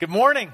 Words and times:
Good 0.00 0.08
morning. 0.08 0.50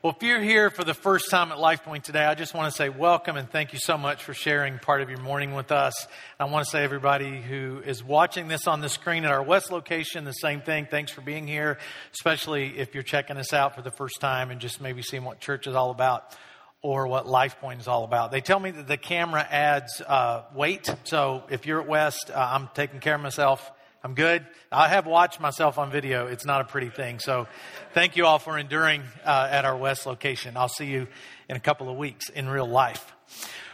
Well, 0.00 0.14
if 0.16 0.22
you're 0.22 0.40
here 0.40 0.70
for 0.70 0.84
the 0.84 0.94
first 0.94 1.28
time 1.28 1.50
at 1.50 1.58
LifePoint 1.58 2.04
today, 2.04 2.24
I 2.24 2.36
just 2.36 2.54
want 2.54 2.70
to 2.70 2.76
say 2.76 2.88
welcome 2.88 3.36
and 3.36 3.50
thank 3.50 3.72
you 3.72 3.80
so 3.80 3.98
much 3.98 4.22
for 4.22 4.32
sharing 4.32 4.78
part 4.78 5.00
of 5.00 5.10
your 5.10 5.18
morning 5.18 5.56
with 5.56 5.72
us. 5.72 6.06
I 6.38 6.44
want 6.44 6.64
to 6.64 6.70
say 6.70 6.84
everybody 6.84 7.42
who 7.42 7.82
is 7.84 8.04
watching 8.04 8.46
this 8.46 8.68
on 8.68 8.80
the 8.80 8.88
screen 8.88 9.24
at 9.24 9.32
our 9.32 9.42
West 9.42 9.72
location, 9.72 10.22
the 10.22 10.30
same 10.30 10.60
thing. 10.60 10.86
Thanks 10.88 11.10
for 11.10 11.20
being 11.20 11.48
here, 11.48 11.78
especially 12.12 12.78
if 12.78 12.94
you're 12.94 13.02
checking 13.02 13.36
us 13.36 13.52
out 13.52 13.74
for 13.74 13.82
the 13.82 13.90
first 13.90 14.20
time 14.20 14.52
and 14.52 14.60
just 14.60 14.80
maybe 14.80 15.02
seeing 15.02 15.24
what 15.24 15.40
church 15.40 15.66
is 15.66 15.74
all 15.74 15.90
about 15.90 16.36
or 16.82 17.08
what 17.08 17.26
LifePoint 17.26 17.80
is 17.80 17.88
all 17.88 18.04
about. 18.04 18.30
They 18.30 18.40
tell 18.40 18.60
me 18.60 18.70
that 18.70 18.86
the 18.86 18.98
camera 18.98 19.44
adds 19.50 20.00
uh, 20.00 20.44
weight, 20.54 20.94
so 21.02 21.42
if 21.50 21.66
you're 21.66 21.80
at 21.80 21.88
West, 21.88 22.30
uh, 22.32 22.50
I'm 22.52 22.68
taking 22.72 23.00
care 23.00 23.16
of 23.16 23.20
myself 23.20 23.68
I'm 24.02 24.14
good. 24.14 24.46
I 24.72 24.88
have 24.88 25.04
watched 25.04 25.40
myself 25.40 25.76
on 25.76 25.90
video. 25.90 26.26
It's 26.26 26.46
not 26.46 26.62
a 26.62 26.64
pretty 26.64 26.88
thing. 26.88 27.18
So 27.18 27.46
thank 27.92 28.16
you 28.16 28.24
all 28.24 28.38
for 28.38 28.56
enduring 28.56 29.02
uh, 29.26 29.48
at 29.50 29.66
our 29.66 29.76
West 29.76 30.06
location. 30.06 30.56
I'll 30.56 30.70
see 30.70 30.86
you 30.86 31.06
in 31.50 31.56
a 31.56 31.60
couple 31.60 31.90
of 31.90 31.98
weeks 31.98 32.30
in 32.30 32.48
real 32.48 32.66
life. 32.66 33.12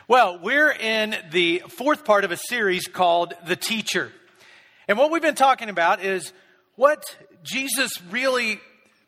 Well, 0.08 0.40
we're 0.42 0.72
in 0.72 1.14
the 1.30 1.62
fourth 1.68 2.04
part 2.04 2.24
of 2.24 2.32
a 2.32 2.36
series 2.36 2.88
called 2.88 3.34
The 3.46 3.54
Teacher. 3.54 4.10
And 4.88 4.98
what 4.98 5.12
we've 5.12 5.22
been 5.22 5.36
talking 5.36 5.68
about 5.68 6.02
is 6.02 6.32
what 6.74 7.04
Jesus 7.44 7.92
really 8.10 8.58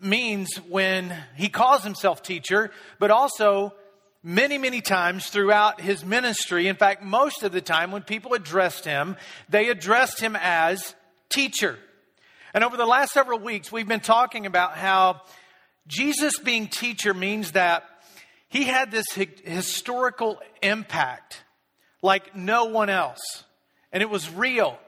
means 0.00 0.54
when 0.68 1.12
he 1.34 1.48
calls 1.48 1.82
himself 1.82 2.22
teacher, 2.22 2.70
but 3.00 3.10
also 3.10 3.74
many, 4.22 4.56
many 4.56 4.80
times 4.80 5.26
throughout 5.26 5.80
his 5.80 6.04
ministry. 6.04 6.68
In 6.68 6.76
fact, 6.76 7.02
most 7.02 7.42
of 7.42 7.50
the 7.50 7.60
time 7.60 7.90
when 7.90 8.02
people 8.02 8.34
addressed 8.34 8.84
him, 8.84 9.16
they 9.48 9.68
addressed 9.68 10.20
him 10.20 10.36
as 10.40 10.94
teacher. 11.28 11.78
And 12.54 12.64
over 12.64 12.76
the 12.76 12.86
last 12.86 13.12
several 13.12 13.38
weeks, 13.38 13.70
we've 13.70 13.88
been 13.88 14.00
talking 14.00 14.46
about 14.46 14.76
how 14.76 15.22
Jesus 15.86 16.38
being 16.38 16.68
teacher 16.68 17.14
means 17.14 17.52
that 17.52 17.84
he 18.48 18.64
had 18.64 18.90
this 18.90 19.06
historical 19.12 20.40
impact 20.62 21.42
like 22.02 22.34
no 22.34 22.66
one 22.66 22.88
else. 22.88 23.44
And 23.92 24.02
it 24.02 24.10
was 24.10 24.32
real. 24.32 24.78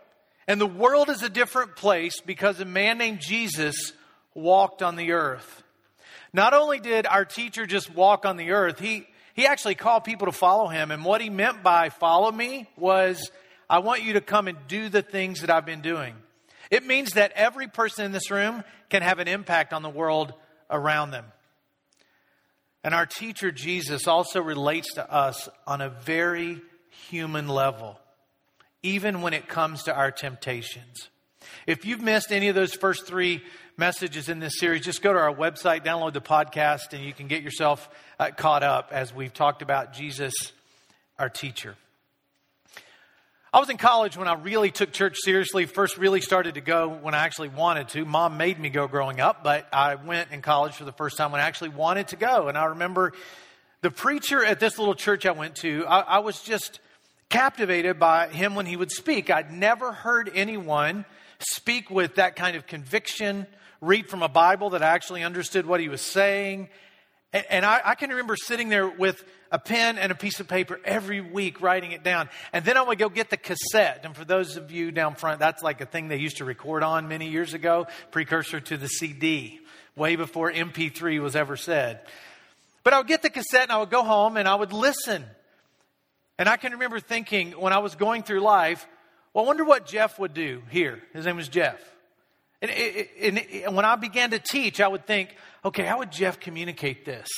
And 0.46 0.60
the 0.60 0.66
world 0.66 1.10
is 1.10 1.22
a 1.22 1.28
different 1.28 1.76
place 1.76 2.20
because 2.20 2.60
a 2.60 2.64
man 2.64 2.98
named 2.98 3.20
Jesus 3.20 3.92
walked 4.34 4.82
on 4.82 4.96
the 4.96 5.12
earth. 5.12 5.62
Not 6.32 6.54
only 6.54 6.80
did 6.80 7.06
our 7.06 7.24
teacher 7.24 7.66
just 7.66 7.92
walk 7.94 8.24
on 8.24 8.36
the 8.36 8.52
earth, 8.52 8.78
he, 8.78 9.06
he 9.34 9.46
actually 9.46 9.74
called 9.74 10.04
people 10.04 10.26
to 10.26 10.32
follow 10.32 10.68
him. 10.68 10.90
And 10.90 11.04
what 11.04 11.20
he 11.20 11.28
meant 11.28 11.62
by 11.62 11.88
follow 11.88 12.30
me 12.30 12.68
was, 12.76 13.30
I 13.68 13.78
want 13.80 14.02
you 14.02 14.14
to 14.14 14.20
come 14.20 14.48
and 14.48 14.56
do 14.68 14.88
the 14.88 15.02
things 15.02 15.40
that 15.40 15.50
I've 15.50 15.66
been 15.66 15.82
doing. 15.82 16.14
It 16.70 16.86
means 16.86 17.12
that 17.12 17.32
every 17.32 17.66
person 17.66 18.04
in 18.04 18.12
this 18.12 18.30
room 18.30 18.64
can 18.88 19.02
have 19.02 19.18
an 19.18 19.28
impact 19.28 19.72
on 19.72 19.82
the 19.82 19.90
world 19.90 20.32
around 20.70 21.10
them. 21.10 21.24
And 22.82 22.94
our 22.94 23.06
teacher, 23.06 23.50
Jesus, 23.50 24.06
also 24.06 24.40
relates 24.40 24.94
to 24.94 25.12
us 25.12 25.48
on 25.66 25.80
a 25.80 25.90
very 25.90 26.62
human 27.08 27.48
level, 27.48 27.98
even 28.82 29.20
when 29.20 29.34
it 29.34 29.48
comes 29.48 29.82
to 29.82 29.94
our 29.94 30.10
temptations. 30.10 31.08
If 31.66 31.84
you've 31.84 32.00
missed 32.00 32.32
any 32.32 32.48
of 32.48 32.54
those 32.54 32.72
first 32.72 33.06
three 33.06 33.42
messages 33.76 34.28
in 34.28 34.38
this 34.38 34.58
series, 34.58 34.84
just 34.84 35.02
go 35.02 35.12
to 35.12 35.18
our 35.18 35.34
website, 35.34 35.84
download 35.84 36.12
the 36.12 36.20
podcast, 36.20 36.92
and 36.92 37.04
you 37.04 37.12
can 37.12 37.26
get 37.26 37.42
yourself 37.42 37.88
uh, 38.18 38.30
caught 38.36 38.62
up 38.62 38.90
as 38.92 39.14
we've 39.14 39.34
talked 39.34 39.62
about 39.62 39.92
Jesus, 39.92 40.32
our 41.18 41.28
teacher. 41.28 41.76
I 43.52 43.58
was 43.58 43.68
in 43.68 43.78
college 43.78 44.16
when 44.16 44.28
I 44.28 44.34
really 44.34 44.70
took 44.70 44.92
church 44.92 45.16
seriously. 45.24 45.66
First, 45.66 45.98
really 45.98 46.20
started 46.20 46.54
to 46.54 46.60
go 46.60 46.88
when 46.88 47.14
I 47.14 47.24
actually 47.24 47.48
wanted 47.48 47.88
to. 47.88 48.04
Mom 48.04 48.36
made 48.36 48.60
me 48.60 48.68
go 48.68 48.86
growing 48.86 49.18
up, 49.18 49.42
but 49.42 49.66
I 49.72 49.96
went 49.96 50.30
in 50.30 50.40
college 50.40 50.74
for 50.74 50.84
the 50.84 50.92
first 50.92 51.16
time 51.16 51.32
when 51.32 51.40
I 51.40 51.44
actually 51.44 51.70
wanted 51.70 52.06
to 52.08 52.16
go. 52.16 52.46
And 52.46 52.56
I 52.56 52.66
remember 52.66 53.12
the 53.80 53.90
preacher 53.90 54.44
at 54.44 54.60
this 54.60 54.78
little 54.78 54.94
church 54.94 55.26
I 55.26 55.32
went 55.32 55.56
to, 55.56 55.84
I, 55.88 55.98
I 55.98 56.18
was 56.20 56.40
just 56.42 56.78
captivated 57.28 57.98
by 57.98 58.28
him 58.28 58.54
when 58.54 58.66
he 58.66 58.76
would 58.76 58.92
speak. 58.92 59.30
I'd 59.30 59.50
never 59.50 59.90
heard 59.90 60.30
anyone 60.32 61.04
speak 61.40 61.90
with 61.90 62.14
that 62.16 62.36
kind 62.36 62.56
of 62.56 62.68
conviction, 62.68 63.48
read 63.80 64.08
from 64.08 64.22
a 64.22 64.28
Bible 64.28 64.70
that 64.70 64.82
I 64.84 64.90
actually 64.90 65.24
understood 65.24 65.66
what 65.66 65.80
he 65.80 65.88
was 65.88 66.02
saying. 66.02 66.68
And, 67.32 67.44
and 67.50 67.66
I, 67.66 67.80
I 67.84 67.94
can 67.96 68.10
remember 68.10 68.36
sitting 68.36 68.68
there 68.68 68.88
with 68.88 69.24
a 69.50 69.58
pen 69.58 69.98
and 69.98 70.12
a 70.12 70.14
piece 70.14 70.40
of 70.40 70.48
paper 70.48 70.80
every 70.84 71.20
week 71.20 71.60
writing 71.60 71.92
it 71.92 72.04
down. 72.04 72.28
And 72.52 72.64
then 72.64 72.76
I 72.76 72.82
would 72.82 72.98
go 72.98 73.08
get 73.08 73.30
the 73.30 73.36
cassette. 73.36 74.00
And 74.04 74.14
for 74.14 74.24
those 74.24 74.56
of 74.56 74.70
you 74.70 74.92
down 74.92 75.14
front, 75.14 75.40
that's 75.40 75.62
like 75.62 75.80
a 75.80 75.86
thing 75.86 76.08
they 76.08 76.18
used 76.18 76.38
to 76.38 76.44
record 76.44 76.82
on 76.82 77.08
many 77.08 77.28
years 77.28 77.54
ago, 77.54 77.86
precursor 78.10 78.60
to 78.60 78.76
the 78.76 78.88
CD, 78.88 79.60
way 79.96 80.16
before 80.16 80.52
MP3 80.52 81.20
was 81.20 81.34
ever 81.34 81.56
said. 81.56 82.00
But 82.84 82.94
I 82.94 82.98
would 82.98 83.08
get 83.08 83.22
the 83.22 83.30
cassette 83.30 83.64
and 83.64 83.72
I 83.72 83.78
would 83.78 83.90
go 83.90 84.04
home 84.04 84.36
and 84.36 84.48
I 84.48 84.54
would 84.54 84.72
listen. 84.72 85.24
And 86.38 86.48
I 86.48 86.56
can 86.56 86.72
remember 86.72 87.00
thinking 87.00 87.52
when 87.52 87.72
I 87.72 87.78
was 87.78 87.96
going 87.96 88.22
through 88.22 88.40
life, 88.40 88.86
well, 89.34 89.44
I 89.44 89.46
wonder 89.46 89.64
what 89.64 89.86
Jeff 89.86 90.18
would 90.18 90.32
do 90.32 90.62
here. 90.70 91.00
His 91.12 91.26
name 91.26 91.36
was 91.36 91.48
Jeff. 91.48 91.78
And, 92.62 92.70
and, 92.70 93.38
and 93.38 93.76
when 93.76 93.84
I 93.84 93.96
began 93.96 94.30
to 94.30 94.38
teach, 94.38 94.80
I 94.80 94.88
would 94.88 95.06
think, 95.06 95.34
okay, 95.64 95.84
how 95.84 95.98
would 95.98 96.12
Jeff 96.12 96.40
communicate 96.40 97.04
this? 97.04 97.28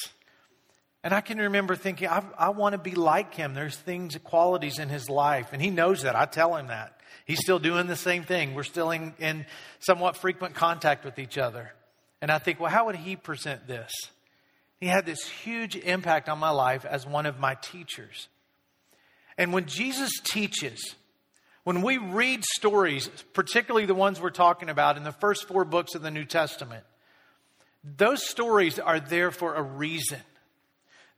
And 1.05 1.13
I 1.13 1.21
can 1.21 1.39
remember 1.39 1.75
thinking, 1.75 2.09
I, 2.09 2.23
I 2.39 2.49
want 2.51 2.75
to 2.75 2.79
be 2.79 2.93
like 2.93 3.35
him. 3.35 3.55
There's 3.55 3.77
things, 3.77 4.17
qualities 4.23 4.79
in 4.79 4.89
his 4.89 5.11
life. 5.11 5.49
And 5.53 5.61
he 5.61 5.71
knows 5.71 6.03
that. 6.03 6.15
I 6.15 6.27
tell 6.27 6.57
him 6.57 6.69
that. 6.69 7.01
He's 7.25 7.41
still 7.41 7.59
doing 7.59 7.87
the 7.87 7.97
same 7.97 8.25
thing. 8.25 8.55
We're 8.55 8.63
still 8.63 8.91
in, 8.91 9.15
in 9.19 9.47
somewhat 9.81 10.17
frequent 10.17 10.55
contact 10.55 11.05
with 11.05 11.19
each 11.19 11.39
other. 11.39 11.73
And 12.21 12.31
I 12.31 12.39
think, 12.39 12.61
well, 12.61 12.71
how 12.71 12.87
would 12.87 12.97
he 12.97 13.17
present 13.17 13.67
this? 13.67 13.91
He 14.81 14.87
had 14.87 15.07
this 15.07 15.29
huge 15.29 15.77
impact 15.77 16.29
on 16.29 16.39
my 16.39 16.51
life 16.51 16.85
as 16.85 17.07
one 17.07 17.27
of 17.27 17.39
my 17.39 17.55
teachers. 17.55 18.29
And 19.39 19.53
when 19.53 19.67
Jesus 19.67 20.11
teaches, 20.23 20.95
when 21.65 21.83
we 21.83 21.99
read 21.99 22.45
stories, 22.45 23.09
particularly 23.33 23.87
the 23.87 23.95
ones 23.95 24.21
we're 24.21 24.31
talking 24.31 24.69
about 24.69 24.97
in 24.97 25.05
the 25.05 25.13
first 25.13 25.47
four 25.47 25.65
books 25.65 25.95
of 25.95 26.03
the 26.03 26.11
New 26.11 26.25
Testament, 26.25 26.85
those 27.85 28.29
stories 28.29 28.79
are 28.79 29.01
there 29.01 29.31
for 29.31 29.55
a 29.55 29.63
reason. 29.63 30.21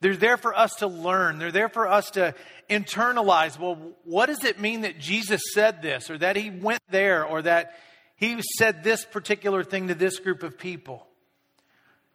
They're 0.00 0.16
there 0.16 0.36
for 0.36 0.54
us 0.54 0.74
to 0.76 0.86
learn. 0.86 1.38
They're 1.38 1.52
there 1.52 1.68
for 1.68 1.88
us 1.88 2.10
to 2.10 2.34
internalize. 2.68 3.58
Well, 3.58 3.78
what 4.04 4.26
does 4.26 4.44
it 4.44 4.60
mean 4.60 4.82
that 4.82 4.98
Jesus 4.98 5.40
said 5.54 5.82
this, 5.82 6.10
or 6.10 6.18
that 6.18 6.36
he 6.36 6.50
went 6.50 6.82
there, 6.90 7.24
or 7.24 7.42
that 7.42 7.74
he 8.16 8.40
said 8.58 8.84
this 8.84 9.04
particular 9.04 9.64
thing 9.64 9.88
to 9.88 9.94
this 9.94 10.18
group 10.18 10.42
of 10.42 10.58
people? 10.58 11.06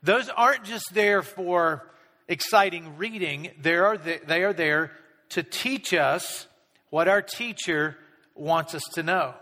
Those 0.04 0.30
aren't 0.30 0.64
just 0.64 0.94
there 0.94 1.22
for 1.22 1.92
exciting 2.28 2.98
reading, 2.98 3.50
they 3.60 3.76
are, 3.76 3.98
they 3.98 4.44
are 4.44 4.54
there 4.54 4.92
to 5.30 5.42
teach 5.42 5.94
us 5.94 6.48
what 6.92 7.08
our 7.08 7.22
teacher 7.22 7.98
wants 8.36 8.76
us 8.76 8.84
to 8.94 9.04
know. 9.04 9.34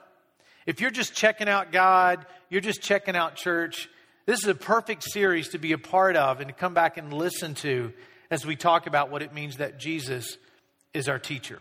If 0.65 0.81
you're 0.81 0.91
just 0.91 1.13
checking 1.13 1.47
out 1.47 1.71
God, 1.71 2.25
you're 2.49 2.61
just 2.61 2.81
checking 2.81 3.15
out 3.15 3.35
church, 3.35 3.89
this 4.25 4.39
is 4.39 4.47
a 4.47 4.55
perfect 4.55 5.03
series 5.03 5.49
to 5.49 5.57
be 5.57 5.71
a 5.71 5.77
part 5.77 6.15
of 6.17 6.39
and 6.41 6.49
to 6.49 6.53
come 6.53 6.73
back 6.73 6.97
and 6.97 7.13
listen 7.13 7.53
to 7.55 7.93
as 8.29 8.45
we 8.45 8.55
talk 8.55 8.87
about 8.87 9.09
what 9.09 9.21
it 9.21 9.33
means 9.33 9.57
that 9.57 9.79
Jesus 9.79 10.37
is 10.93 11.07
our 11.07 11.19
teacher. 11.19 11.59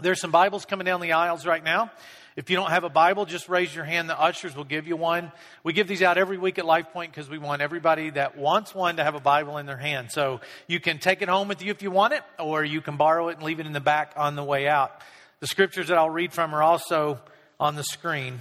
There's 0.00 0.20
some 0.20 0.30
Bibles 0.30 0.64
coming 0.64 0.86
down 0.86 1.00
the 1.00 1.12
aisles 1.12 1.46
right 1.46 1.62
now. 1.62 1.90
If 2.36 2.48
you 2.48 2.56
don't 2.56 2.70
have 2.70 2.84
a 2.84 2.88
Bible, 2.88 3.26
just 3.26 3.48
raise 3.48 3.74
your 3.74 3.84
hand. 3.84 4.08
The 4.08 4.18
ushers 4.18 4.56
will 4.56 4.64
give 4.64 4.86
you 4.86 4.96
one. 4.96 5.30
We 5.62 5.72
give 5.72 5.88
these 5.88 6.00
out 6.00 6.16
every 6.16 6.38
week 6.38 6.58
at 6.58 6.64
LifePoint 6.64 7.08
because 7.08 7.28
we 7.28 7.38
want 7.38 7.60
everybody 7.60 8.10
that 8.10 8.38
wants 8.38 8.74
one 8.74 8.96
to 8.96 9.04
have 9.04 9.14
a 9.14 9.20
Bible 9.20 9.58
in 9.58 9.66
their 9.66 9.76
hand. 9.76 10.10
So 10.10 10.40
you 10.66 10.80
can 10.80 10.98
take 10.98 11.22
it 11.22 11.28
home 11.28 11.48
with 11.48 11.60
you 11.62 11.70
if 11.70 11.82
you 11.82 11.90
want 11.90 12.14
it, 12.14 12.22
or 12.38 12.64
you 12.64 12.80
can 12.80 12.96
borrow 12.96 13.28
it 13.28 13.36
and 13.36 13.42
leave 13.42 13.60
it 13.60 13.66
in 13.66 13.72
the 13.72 13.80
back 13.80 14.14
on 14.16 14.36
the 14.36 14.44
way 14.44 14.68
out. 14.68 14.92
The 15.40 15.48
scriptures 15.48 15.88
that 15.88 15.98
I'll 15.98 16.08
read 16.08 16.32
from 16.32 16.54
are 16.54 16.62
also 16.62 17.20
on 17.58 17.74
the 17.74 17.84
screen 17.84 18.38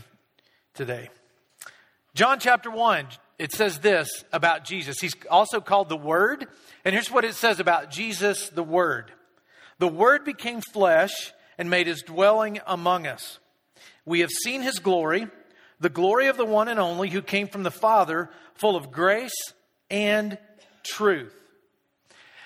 today. 0.75 1.09
John 2.13 2.39
chapter 2.39 2.71
1, 2.71 3.05
it 3.39 3.53
says 3.53 3.79
this 3.79 4.25
about 4.33 4.65
Jesus. 4.65 4.99
He's 4.99 5.15
also 5.31 5.61
called 5.61 5.89
the 5.89 5.97
Word. 5.97 6.45
And 6.85 6.93
here's 6.93 7.09
what 7.09 7.25
it 7.25 7.33
says 7.33 7.59
about 7.59 7.89
Jesus, 7.89 8.49
the 8.49 8.63
Word 8.63 9.11
The 9.79 9.87
Word 9.87 10.25
became 10.25 10.61
flesh 10.61 11.33
and 11.57 11.69
made 11.69 11.87
his 11.87 12.03
dwelling 12.03 12.59
among 12.67 13.07
us. 13.07 13.39
We 14.05 14.19
have 14.19 14.29
seen 14.29 14.61
his 14.61 14.79
glory, 14.79 15.27
the 15.79 15.89
glory 15.89 16.27
of 16.27 16.37
the 16.37 16.45
one 16.45 16.67
and 16.67 16.79
only 16.79 17.09
who 17.09 17.21
came 17.21 17.47
from 17.47 17.63
the 17.63 17.71
Father, 17.71 18.29
full 18.55 18.75
of 18.75 18.91
grace 18.91 19.35
and 19.89 20.37
truth. 20.83 21.33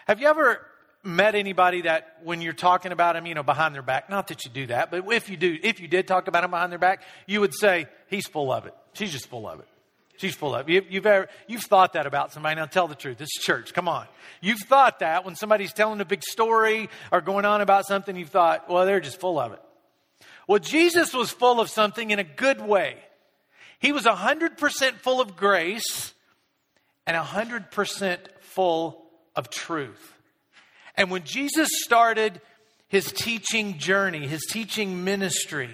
Have 0.08 0.20
you 0.22 0.28
ever 0.28 0.66
met 1.04 1.36
anybody 1.36 1.82
that 1.82 2.18
when 2.24 2.42
you're 2.42 2.54
talking 2.54 2.92
about 2.92 3.16
him, 3.16 3.26
you 3.26 3.34
know, 3.34 3.44
behind 3.44 3.76
their 3.76 3.82
back, 3.82 4.10
not 4.10 4.28
that 4.28 4.46
you 4.46 4.52
do 4.52 4.68
that, 4.68 4.92
but 4.92 5.12
if 5.12 5.30
you 5.30 5.38
do, 5.38 5.58
if 5.62 5.80
you 5.80 5.88
did 5.88 6.08
talk 6.08 6.28
about 6.28 6.44
him 6.44 6.52
behind 6.52 6.72
their 6.72 6.80
back, 6.80 7.02
you 7.28 7.42
would 7.42 7.54
say, 7.54 7.88
he's 8.08 8.28
full 8.28 8.52
of 8.52 8.66
it. 8.66 8.76
She's 8.94 9.12
just 9.12 9.28
full 9.28 9.48
of 9.48 9.60
it. 9.60 9.68
She's 10.18 10.36
full 10.36 10.56
of. 10.56 10.70
You, 10.70 10.82
have 10.82 11.06
ever, 11.06 11.30
you've 11.48 11.64
thought 11.64 11.94
that 11.94 12.06
about 12.06 12.32
somebody. 12.32 12.56
Now 12.56 12.66
tell 12.66 12.88
the 12.88 12.96
truth. 12.96 13.18
This 13.18 13.32
church. 13.32 13.74
Come 13.74 13.88
on. 13.88 14.08
You've 14.42 14.60
thought 14.60 15.00
that 15.00 15.26
when 15.26 15.36
somebody's 15.36 15.74
telling 15.74 16.00
a 16.02 16.06
big 16.06 16.24
story 16.24 16.90
or 17.12 17.22
going 17.22 17.46
on 17.46 17.62
about 17.62 17.86
something, 17.86 18.16
you've 18.16 18.30
thought, 18.30 18.70
well, 18.70 18.86
they're 18.86 19.00
just 19.00 19.20
full 19.20 19.40
of 19.40 19.54
it. 19.54 19.62
Well, 20.48 20.60
Jesus 20.60 21.14
was 21.14 21.32
full 21.32 21.60
of 21.60 21.70
something 21.70 22.12
in 22.12 22.20
a 22.20 22.24
good 22.24 22.62
way. 22.62 22.98
He 23.80 23.92
was 23.92 24.04
100% 24.04 24.94
full 25.00 25.20
of 25.20 25.36
grace 25.36 26.14
and 27.06 27.18
100% 27.18 28.18
full 28.42 29.06
of 29.36 29.50
truth. 29.50 30.14
And 30.96 31.10
when 31.10 31.24
Jesus 31.24 31.70
started 31.84 32.40
his 32.88 33.12
teaching 33.12 33.80
journey, 33.80 34.28
his 34.28 34.46
teaching 34.50 35.04
ministry, 35.04 35.70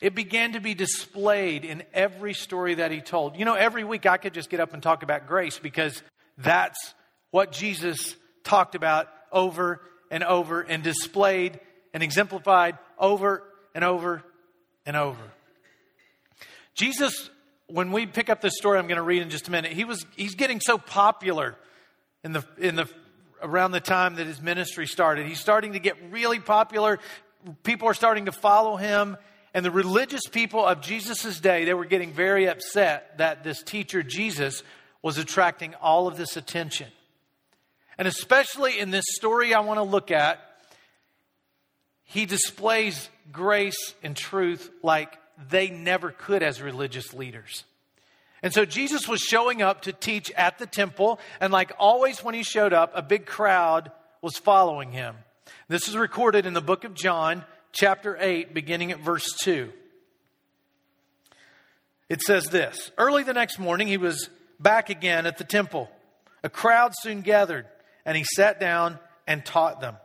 it 0.00 0.14
began 0.14 0.52
to 0.52 0.60
be 0.60 0.74
displayed 0.74 1.64
in 1.64 1.82
every 1.92 2.32
story 2.32 2.74
that 2.74 2.90
he 2.90 3.00
told. 3.00 3.36
You 3.36 3.44
know, 3.44 3.54
every 3.54 3.84
week 3.84 4.06
I 4.06 4.16
could 4.16 4.32
just 4.32 4.48
get 4.48 4.60
up 4.60 4.72
and 4.72 4.82
talk 4.82 5.02
about 5.02 5.26
grace 5.26 5.58
because 5.58 6.02
that's 6.38 6.94
what 7.30 7.52
Jesus 7.52 8.16
talked 8.42 8.74
about 8.74 9.08
over 9.30 9.80
and 10.10 10.24
over 10.24 10.62
and 10.62 10.82
displayed 10.82 11.60
and 11.92 12.02
exemplified 12.02 12.78
over 12.98 13.42
and 13.74 13.84
over 13.84 14.22
and 14.86 14.96
over. 14.96 15.22
Jesus, 16.74 17.30
when 17.66 17.92
we 17.92 18.06
pick 18.06 18.30
up 18.30 18.40
this 18.40 18.56
story 18.56 18.78
I'm 18.78 18.86
going 18.86 18.96
to 18.96 19.02
read 19.02 19.22
in 19.22 19.30
just 19.30 19.48
a 19.48 19.50
minute, 19.50 19.72
he 19.72 19.84
was 19.84 20.06
he's 20.16 20.34
getting 20.34 20.60
so 20.60 20.78
popular 20.78 21.56
in 22.24 22.32
the 22.32 22.44
in 22.58 22.74
the 22.74 22.88
around 23.42 23.72
the 23.72 23.80
time 23.80 24.16
that 24.16 24.26
his 24.26 24.40
ministry 24.40 24.86
started. 24.86 25.26
He's 25.26 25.40
starting 25.40 25.74
to 25.74 25.78
get 25.78 25.96
really 26.10 26.40
popular. 26.40 26.98
People 27.62 27.88
are 27.88 27.94
starting 27.94 28.26
to 28.26 28.32
follow 28.32 28.76
him. 28.76 29.16
And 29.52 29.64
the 29.64 29.70
religious 29.70 30.26
people 30.30 30.64
of 30.64 30.80
Jesus' 30.80 31.40
day, 31.40 31.64
they 31.64 31.74
were 31.74 31.84
getting 31.84 32.12
very 32.12 32.48
upset 32.48 33.18
that 33.18 33.42
this 33.42 33.62
teacher, 33.62 34.02
Jesus, 34.02 34.62
was 35.02 35.18
attracting 35.18 35.74
all 35.76 36.06
of 36.06 36.16
this 36.16 36.36
attention. 36.36 36.88
And 37.98 38.06
especially 38.06 38.78
in 38.78 38.90
this 38.90 39.04
story 39.08 39.52
I 39.52 39.60
want 39.60 39.78
to 39.78 39.82
look 39.82 40.10
at, 40.10 40.40
he 42.04 42.26
displays 42.26 43.08
grace 43.32 43.94
and 44.02 44.16
truth 44.16 44.70
like 44.82 45.16
they 45.48 45.68
never 45.68 46.10
could 46.10 46.42
as 46.42 46.60
religious 46.60 47.12
leaders. 47.14 47.64
And 48.42 48.52
so 48.52 48.64
Jesus 48.64 49.06
was 49.06 49.20
showing 49.20 49.62
up 49.62 49.82
to 49.82 49.92
teach 49.92 50.30
at 50.32 50.58
the 50.58 50.66
temple, 50.66 51.20
and 51.40 51.52
like 51.52 51.72
always 51.78 52.24
when 52.24 52.34
he 52.34 52.42
showed 52.42 52.72
up, 52.72 52.92
a 52.94 53.02
big 53.02 53.26
crowd 53.26 53.92
was 54.22 54.36
following 54.36 54.92
him. 54.92 55.16
This 55.68 55.88
is 55.88 55.96
recorded 55.96 56.46
in 56.46 56.54
the 56.54 56.60
book 56.60 56.84
of 56.84 56.94
John, 56.94 57.44
chapter 57.72 58.16
8, 58.18 58.54
beginning 58.54 58.92
at 58.92 59.00
verse 59.00 59.32
2. 59.40 59.72
It 62.08 62.20
says 62.22 62.46
this 62.46 62.90
Early 62.98 63.22
the 63.22 63.32
next 63.32 63.58
morning, 63.58 63.88
he 63.88 63.96
was 63.96 64.28
back 64.58 64.90
again 64.90 65.26
at 65.26 65.38
the 65.38 65.44
temple. 65.44 65.90
A 66.42 66.48
crowd 66.48 66.92
soon 67.00 67.20
gathered, 67.20 67.66
and 68.04 68.16
he 68.16 68.24
sat 68.24 68.60
down 68.60 68.98
and 69.26 69.44
taught 69.44 69.80
them. 69.80 69.96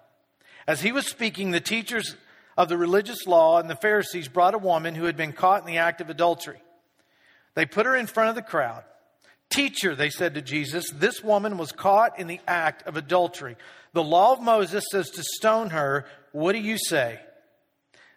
As 0.68 0.82
he 0.82 0.92
was 0.92 1.08
speaking, 1.08 1.52
the 1.52 1.60
teachers 1.60 2.16
of 2.58 2.70
the 2.70 2.78
religious 2.78 3.26
law 3.26 3.60
and 3.60 3.70
the 3.70 3.76
Pharisees 3.76 4.28
brought 4.28 4.54
a 4.54 4.60
woman 4.60 4.96
who 4.96 5.06
had 5.06 5.18
been 5.18 5.34
caught 5.34 5.62
in 5.62 5.68
the 5.68 5.78
act 5.78 6.02
of 6.02 6.10
adultery. 6.10 6.60
They 7.54 7.66
put 7.66 7.86
her 7.86 7.96
in 7.96 8.08
front 8.08 8.30
of 8.30 8.36
the 8.36 8.42
crowd. 8.42 8.84
Teacher, 9.50 9.96
they 9.96 10.10
said 10.10 10.34
to 10.34 10.42
Jesus, 10.42 10.90
this 10.92 11.24
woman 11.24 11.58
was 11.58 11.72
caught 11.72 12.20
in 12.20 12.28
the 12.28 12.42
act 12.48 12.86
of 12.88 12.98
adultery. 12.98 13.56
The 13.94 14.04
law 14.04 14.34
of 14.34 14.42
Moses 14.42 14.84
says 14.92 15.10
to 15.12 15.24
stone 15.24 15.70
her. 15.70 16.06
What 16.32 16.54
do 16.54 16.60
you 16.60 16.78
say? 16.78 17.20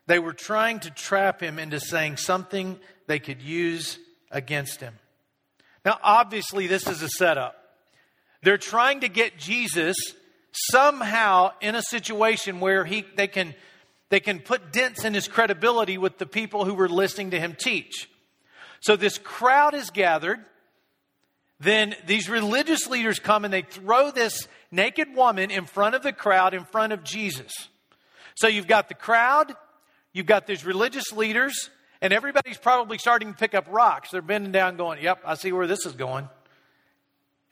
They 0.08 0.18
were 0.18 0.32
trying 0.32 0.80
to 0.80 0.90
trap 0.90 1.42
him 1.42 1.58
into 1.58 1.78
saying 1.78 2.16
something 2.16 2.80
they 3.06 3.18
could 3.18 3.42
use 3.42 3.98
against 4.30 4.80
him. 4.80 4.94
Now, 5.84 5.98
obviously, 6.02 6.66
this 6.66 6.86
is 6.86 7.02
a 7.02 7.10
setup. 7.10 7.54
They're 8.42 8.56
trying 8.56 9.00
to 9.00 9.08
get 9.08 9.36
Jesus 9.36 9.96
somehow 10.50 11.52
in 11.60 11.74
a 11.74 11.82
situation 11.82 12.58
where 12.58 12.86
he, 12.86 13.04
they, 13.16 13.26
can, 13.26 13.54
they 14.08 14.18
can 14.18 14.40
put 14.40 14.72
dents 14.72 15.04
in 15.04 15.12
his 15.12 15.28
credibility 15.28 15.98
with 15.98 16.16
the 16.16 16.26
people 16.26 16.64
who 16.64 16.72
were 16.72 16.88
listening 16.88 17.32
to 17.32 17.38
him 17.38 17.54
teach. 17.54 18.08
So 18.80 18.96
this 18.96 19.18
crowd 19.18 19.74
is 19.74 19.90
gathered. 19.90 20.38
Then 21.60 21.94
these 22.06 22.30
religious 22.30 22.86
leaders 22.86 23.18
come 23.18 23.44
and 23.44 23.52
they 23.52 23.62
throw 23.62 24.10
this 24.10 24.48
naked 24.70 25.14
woman 25.14 25.50
in 25.50 25.66
front 25.66 25.96
of 25.96 26.02
the 26.02 26.14
crowd, 26.14 26.54
in 26.54 26.64
front 26.64 26.94
of 26.94 27.04
Jesus. 27.04 27.52
So 28.36 28.48
you've 28.48 28.68
got 28.68 28.88
the 28.88 28.94
crowd, 28.94 29.54
you've 30.18 30.26
got 30.26 30.48
these 30.48 30.66
religious 30.66 31.12
leaders, 31.12 31.70
and 32.02 32.12
everybody's 32.12 32.58
probably 32.58 32.98
starting 32.98 33.32
to 33.32 33.38
pick 33.38 33.54
up 33.54 33.66
rocks. 33.70 34.10
They're 34.10 34.20
bending 34.20 34.52
down, 34.52 34.76
going, 34.76 35.00
Yep, 35.00 35.22
I 35.24 35.34
see 35.34 35.52
where 35.52 35.68
this 35.68 35.86
is 35.86 35.94
going. 35.94 36.28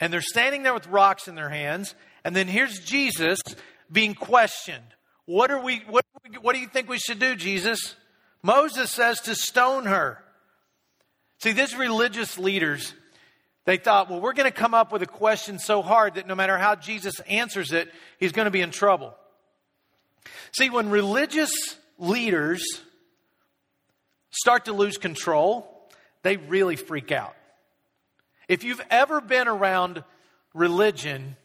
And 0.01 0.13
they're 0.13 0.21
standing 0.21 0.65
there 0.65 0.75
with 0.75 0.87
rocks 0.89 1.29
in 1.29 1.37
their 1.37 1.49
hands. 1.49 1.95
And 2.25 2.35
then 2.35 2.49
here's 2.49 2.81
Jesus 2.81 3.39
being 3.91 4.15
questioned. 4.15 4.85
What 5.25 5.51
are 5.51 5.61
we, 5.61 5.83
what, 5.89 6.05
what 6.43 6.55
do 6.55 6.61
you 6.61 6.67
think 6.67 6.89
we 6.89 6.99
should 6.99 7.19
do, 7.19 7.35
Jesus? 7.35 7.95
Moses 8.43 8.91
says 8.91 9.21
to 9.23 9.35
stone 9.35 9.87
her. 9.87 10.23
See, 11.39 11.53
these 11.53 11.75
religious 11.77 12.37
leaders, 12.37 12.95
they 13.65 13.77
thought, 13.77 14.11
well, 14.11 14.21
we're 14.21 14.33
going 14.33 14.51
to 14.51 14.57
come 14.57 14.75
up 14.75 14.93
with 14.93 15.03
a 15.03 15.07
question 15.07 15.59
so 15.59 15.83
hard 15.83 16.17
that 16.17 16.27
no 16.27 16.35
matter 16.35 16.59
how 16.59 16.75
Jesus 16.75 17.21
answers 17.21 17.73
it, 17.73 17.89
he's 18.19 18.33
going 18.33 18.47
to 18.47 18.51
be 18.51 18.61
in 18.61 18.71
trouble. 18.71 19.15
See, 20.53 20.69
when 20.69 20.91
religious 20.91 21.53
leaders 21.99 22.63
start 24.31 24.67
to 24.67 24.73
lose 24.73 24.99
control, 24.99 25.89
they 26.23 26.37
really 26.37 26.77
freak 26.77 27.13
out. 27.13 27.35
If 28.49 28.65
you've 28.65 28.83
ever 28.91 29.21
been 29.21 29.49
around 29.49 30.05
religion 30.55 31.37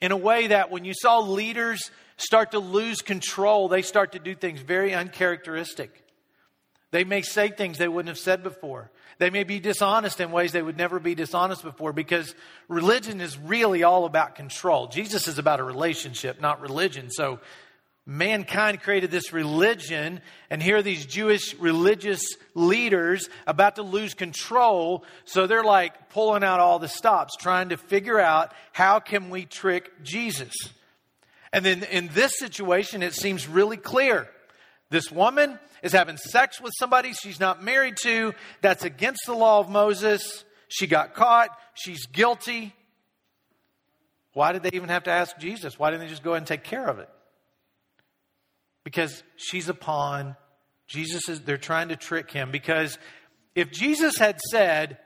in 0.00 0.12
a 0.12 0.16
way 0.16 0.48
that 0.48 0.70
when 0.70 0.84
you 0.84 0.94
saw 0.94 1.20
leaders 1.20 1.90
start 2.16 2.52
to 2.52 2.58
lose 2.58 3.02
control, 3.02 3.68
they 3.68 3.82
start 3.82 4.12
to 4.12 4.18
do 4.18 4.34
things 4.34 4.60
very 4.60 4.94
uncharacteristic. 4.94 6.02
They 6.90 7.04
may 7.04 7.22
say 7.22 7.48
things 7.48 7.78
they 7.78 7.88
wouldn't 7.88 8.08
have 8.08 8.18
said 8.18 8.42
before. 8.42 8.90
They 9.18 9.30
may 9.30 9.44
be 9.44 9.60
dishonest 9.60 10.20
in 10.20 10.30
ways 10.30 10.52
they 10.52 10.62
would 10.62 10.76
never 10.76 11.00
be 11.00 11.14
dishonest 11.14 11.62
before 11.62 11.92
because 11.92 12.34
religion 12.68 13.20
is 13.20 13.36
really 13.38 13.82
all 13.82 14.04
about 14.04 14.34
control. 14.34 14.88
Jesus 14.88 15.26
is 15.26 15.38
about 15.38 15.58
a 15.58 15.64
relationship, 15.64 16.40
not 16.40 16.60
religion. 16.60 17.10
So 17.10 17.40
mankind 18.06 18.80
created 18.80 19.10
this 19.10 19.32
religion, 19.32 20.20
and 20.48 20.62
here 20.62 20.76
are 20.76 20.82
these 20.82 21.04
Jewish 21.04 21.54
religious 21.56 22.22
leaders 22.54 23.28
about 23.46 23.76
to 23.76 23.82
lose 23.82 24.14
control. 24.14 25.04
So 25.24 25.46
they're 25.46 25.64
like 25.64 26.10
pulling 26.10 26.44
out 26.44 26.60
all 26.60 26.78
the 26.78 26.88
stops, 26.88 27.36
trying 27.36 27.70
to 27.70 27.76
figure 27.76 28.20
out 28.20 28.54
how 28.72 29.00
can 29.00 29.28
we 29.28 29.44
trick 29.44 29.90
Jesus. 30.04 30.54
And 31.52 31.64
then 31.64 31.82
in 31.84 32.08
this 32.14 32.38
situation, 32.38 33.02
it 33.02 33.14
seems 33.14 33.48
really 33.48 33.76
clear. 33.76 34.28
This 34.88 35.10
woman 35.10 35.58
is 35.82 35.92
having 35.92 36.16
sex 36.16 36.60
with 36.60 36.72
somebody 36.78 37.12
she's 37.12 37.40
not 37.40 37.62
married 37.62 37.96
to. 38.02 38.34
That's 38.60 38.84
against 38.84 39.26
the 39.26 39.34
law 39.34 39.58
of 39.58 39.68
Moses. 39.68 40.44
She 40.68 40.86
got 40.86 41.14
caught. 41.14 41.50
She's 41.74 42.06
guilty. 42.06 42.72
Why 44.32 44.52
did 44.52 44.62
they 44.62 44.70
even 44.74 44.90
have 44.90 45.04
to 45.04 45.10
ask 45.10 45.36
Jesus? 45.38 45.78
Why 45.78 45.90
didn't 45.90 46.04
they 46.04 46.10
just 46.10 46.22
go 46.22 46.32
ahead 46.32 46.42
and 46.42 46.46
take 46.46 46.62
care 46.62 46.86
of 46.86 46.98
it? 46.98 47.08
Because 48.86 49.24
she's 49.34 49.68
a 49.68 49.74
pawn. 49.74 50.36
Jesus 50.86 51.28
is, 51.28 51.40
they're 51.40 51.56
trying 51.56 51.88
to 51.88 51.96
trick 51.96 52.30
him. 52.30 52.52
Because 52.52 52.98
if 53.56 53.72
Jesus 53.72 54.16
had 54.16 54.38
said, 54.52 54.98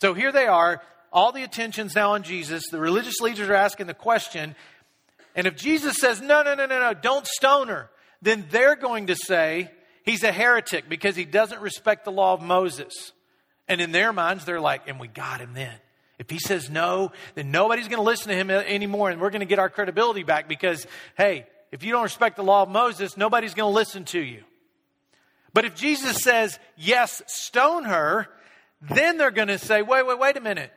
so 0.00 0.12
here 0.12 0.32
they 0.32 0.48
are, 0.48 0.82
all 1.12 1.30
the 1.30 1.44
attention's 1.44 1.94
now 1.94 2.14
on 2.14 2.24
Jesus, 2.24 2.64
the 2.72 2.80
religious 2.80 3.20
leaders 3.20 3.48
are 3.48 3.54
asking 3.54 3.86
the 3.86 3.94
question, 3.94 4.56
and 5.36 5.46
if 5.46 5.54
Jesus 5.54 5.98
says, 6.00 6.20
no, 6.20 6.42
no, 6.42 6.56
no, 6.56 6.66
no, 6.66 6.80
no, 6.80 6.94
don't 6.94 7.24
stone 7.28 7.68
her, 7.68 7.90
then 8.22 8.44
they're 8.50 8.74
going 8.74 9.06
to 9.06 9.14
say 9.14 9.70
he's 10.04 10.24
a 10.24 10.32
heretic 10.32 10.88
because 10.88 11.14
he 11.14 11.24
doesn't 11.24 11.60
respect 11.60 12.04
the 12.04 12.10
law 12.10 12.34
of 12.34 12.42
Moses. 12.42 13.12
And 13.68 13.80
in 13.80 13.92
their 13.92 14.12
minds, 14.12 14.44
they're 14.44 14.60
like, 14.60 14.88
and 14.88 14.98
we 14.98 15.06
got 15.06 15.40
him 15.40 15.54
then. 15.54 15.76
If 16.18 16.28
he 16.28 16.40
says 16.40 16.68
no, 16.68 17.12
then 17.36 17.52
nobody's 17.52 17.86
going 17.86 17.98
to 17.98 18.04
listen 18.04 18.30
to 18.30 18.34
him 18.34 18.50
anymore, 18.50 19.10
and 19.10 19.20
we're 19.20 19.30
going 19.30 19.40
to 19.42 19.46
get 19.46 19.60
our 19.60 19.70
credibility 19.70 20.24
back 20.24 20.48
because, 20.48 20.88
hey, 21.16 21.46
if 21.72 21.82
you 21.82 21.90
don't 21.90 22.02
respect 22.02 22.36
the 22.36 22.44
law 22.44 22.62
of 22.62 22.68
Moses, 22.68 23.16
nobody's 23.16 23.54
going 23.54 23.72
to 23.72 23.74
listen 23.74 24.04
to 24.06 24.20
you. 24.20 24.44
But 25.54 25.64
if 25.64 25.74
Jesus 25.74 26.18
says, 26.18 26.58
yes, 26.76 27.22
stone 27.26 27.84
her, 27.84 28.28
then 28.80 29.18
they're 29.18 29.30
going 29.30 29.48
to 29.48 29.58
say, 29.58 29.82
wait, 29.82 30.06
wait, 30.06 30.18
wait 30.18 30.36
a 30.36 30.40
minute. 30.40 30.72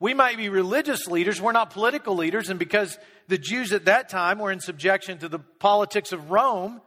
We 0.00 0.14
might 0.14 0.36
be 0.36 0.48
religious 0.48 1.06
leaders, 1.06 1.40
we're 1.40 1.52
not 1.52 1.70
political 1.70 2.16
leaders, 2.16 2.48
and 2.48 2.58
because 2.58 2.98
the 3.28 3.38
Jews 3.38 3.72
at 3.72 3.84
that 3.84 4.08
time 4.08 4.38
were 4.38 4.50
in 4.50 4.58
subjection 4.58 5.18
to 5.18 5.28
the 5.28 5.38
politics 5.38 6.10
of 6.12 6.30
Rome, 6.30 6.80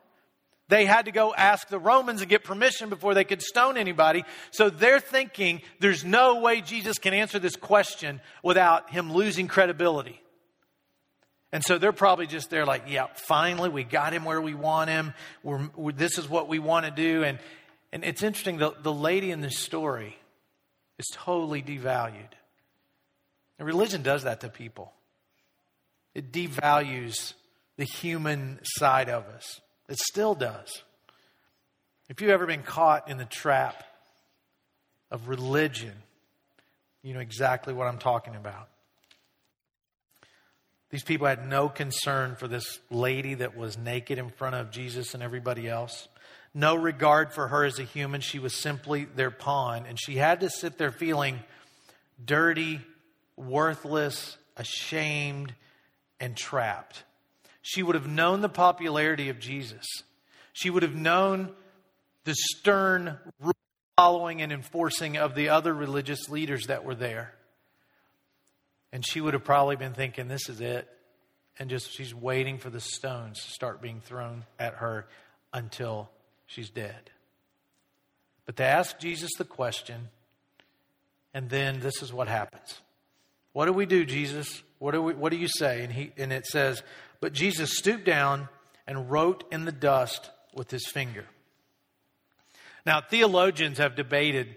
they 0.68 0.86
had 0.86 1.06
to 1.06 1.12
go 1.12 1.34
ask 1.34 1.70
the 1.70 1.80
Romans 1.80 2.22
and 2.22 2.30
get 2.30 2.44
permission 2.44 2.90
before 2.90 3.14
they 3.14 3.24
could 3.24 3.42
stone 3.42 3.78
anybody. 3.78 4.24
So 4.52 4.70
they're 4.70 5.00
thinking 5.00 5.62
there's 5.80 6.04
no 6.04 6.42
way 6.42 6.60
Jesus 6.62 6.98
can 6.98 7.14
answer 7.14 7.40
this 7.40 7.56
question 7.56 8.20
without 8.44 8.90
him 8.90 9.14
losing 9.14 9.48
credibility. 9.48 10.22
And 11.52 11.64
so 11.64 11.78
they're 11.78 11.94
probably 11.94 12.28
just 12.28 12.50
there 12.50 12.66
like, 12.66 12.84
yeah, 12.88 13.08
finally 13.28 13.70
we 13.70 13.84
got 13.84 14.14
him 14.14 14.26
where 14.26 14.42
we 14.42 14.54
want 14.54 14.90
him. 14.90 15.14
We're, 15.44 15.70
we're, 15.76 15.92
this 15.94 16.18
is 16.18 16.30
what 16.30 16.48
we 16.48 16.60
want 16.60 16.86
to 16.86 16.92
do. 16.92 17.24
And, 17.24 17.40
and 17.94 18.04
it's 18.04 18.24
interesting, 18.24 18.58
the, 18.58 18.74
the 18.82 18.94
lady 18.94 19.32
in 19.32 19.42
this 19.42 19.58
story 19.60 20.18
is 20.98 21.06
totally 21.14 21.62
devalued. 21.62 22.34
And 23.58 23.66
religion 23.66 24.02
does 24.02 24.24
that 24.24 24.42
to 24.42 24.50
people. 24.50 24.92
It 26.14 26.32
devalues 26.32 27.34
the 27.78 27.86
human 27.86 28.60
side 28.64 29.10
of 29.10 29.26
us. 29.28 29.62
It 29.88 29.98
still 29.98 30.36
does. 30.36 30.84
If 32.10 32.22
you've 32.22 32.32
ever 32.32 32.46
been 32.46 32.64
caught 32.64 33.10
in 33.10 33.18
the 33.18 33.26
trap 33.26 33.84
of 35.12 35.28
religion, 35.28 35.94
you 37.02 37.14
know 37.14 37.20
exactly 37.20 37.74
what 37.74 37.88
I'm 37.88 37.98
talking 37.98 38.36
about. 38.36 38.70
These 40.96 41.04
people 41.04 41.28
had 41.28 41.46
no 41.46 41.68
concern 41.68 42.38
for 42.38 42.48
this 42.48 42.80
lady 42.90 43.34
that 43.34 43.58
was 43.58 43.78
naked 43.78 44.18
in 44.18 44.30
front 44.30 44.56
of 44.56 44.72
Jesus 44.72 45.14
and 45.14 45.22
everybody 45.22 45.68
else. 45.68 46.08
No 46.54 46.74
regard 46.74 47.34
for 47.34 47.50
her 47.50 47.66
as 47.66 47.80
a 47.80 47.84
human. 47.84 48.22
She 48.22 48.40
was 48.40 48.56
simply 48.56 49.04
their 49.04 49.30
pawn. 49.30 49.86
And 49.90 50.00
she 50.00 50.16
had 50.16 50.40
to 50.40 50.50
sit 50.50 50.78
there 50.78 50.94
feeling 50.94 51.42
dirty, 52.24 52.80
worthless, 53.36 54.38
ashamed, 54.56 55.54
and 56.22 56.38
trapped. 56.38 57.04
She 57.62 57.84
would 57.84 57.96
have 57.96 58.08
known 58.08 58.40
the 58.40 58.48
popularity 58.48 59.28
of 59.28 59.38
Jesus. 59.38 59.86
She 60.54 60.70
would 60.70 60.84
have 60.84 60.96
known 60.96 61.52
the 62.24 62.36
stern 62.36 63.18
following 63.98 64.42
and 64.42 64.54
enforcing 64.54 65.18
of 65.18 65.36
the 65.36 65.50
other 65.50 65.74
religious 65.74 66.30
leaders 66.30 66.68
that 66.68 66.86
were 66.86 66.96
there. 66.96 67.35
And 68.96 69.06
she 69.06 69.20
would 69.20 69.34
have 69.34 69.44
probably 69.44 69.76
been 69.76 69.92
thinking, 69.92 70.30
this 70.30 70.48
is 70.48 70.62
it. 70.62 70.88
And 71.60 71.70
just 71.70 71.92
she's 71.92 72.16
waiting 72.16 72.58
for 72.58 72.70
the 72.70 72.80
stones 72.80 73.44
to 73.44 73.52
start 73.52 73.82
being 73.82 74.00
thrown 74.00 74.46
at 74.58 74.76
her 74.76 75.06
until 75.52 76.10
she's 76.46 76.70
dead. 76.70 77.12
But 78.46 78.56
they 78.56 78.64
ask 78.64 78.98
Jesus 78.98 79.32
the 79.38 79.44
question, 79.44 80.08
and 81.34 81.50
then 81.50 81.82
this 81.82 82.02
is 82.02 82.14
what 82.14 82.30
happens. 82.30 82.80
What 83.52 83.66
do 83.66 83.74
we 83.74 83.86
do, 83.86 84.06
Jesus? 84.06 84.64
What 84.80 84.92
do, 84.92 85.02
we, 85.02 85.14
what 85.14 85.32
do 85.34 85.38
you 85.38 85.50
say? 85.50 85.84
And, 85.84 85.92
he, 85.92 86.14
and 86.16 86.32
it 86.32 86.46
says, 86.46 86.82
But 87.20 87.34
Jesus 87.34 87.76
stooped 87.76 88.06
down 88.06 88.48
and 88.88 89.12
wrote 89.12 89.44
in 89.52 89.66
the 89.66 89.74
dust 89.74 90.30
with 90.54 90.72
his 90.72 90.88
finger. 90.88 91.26
Now, 92.86 93.02
theologians 93.02 93.78
have 93.78 93.98
debated 93.98 94.56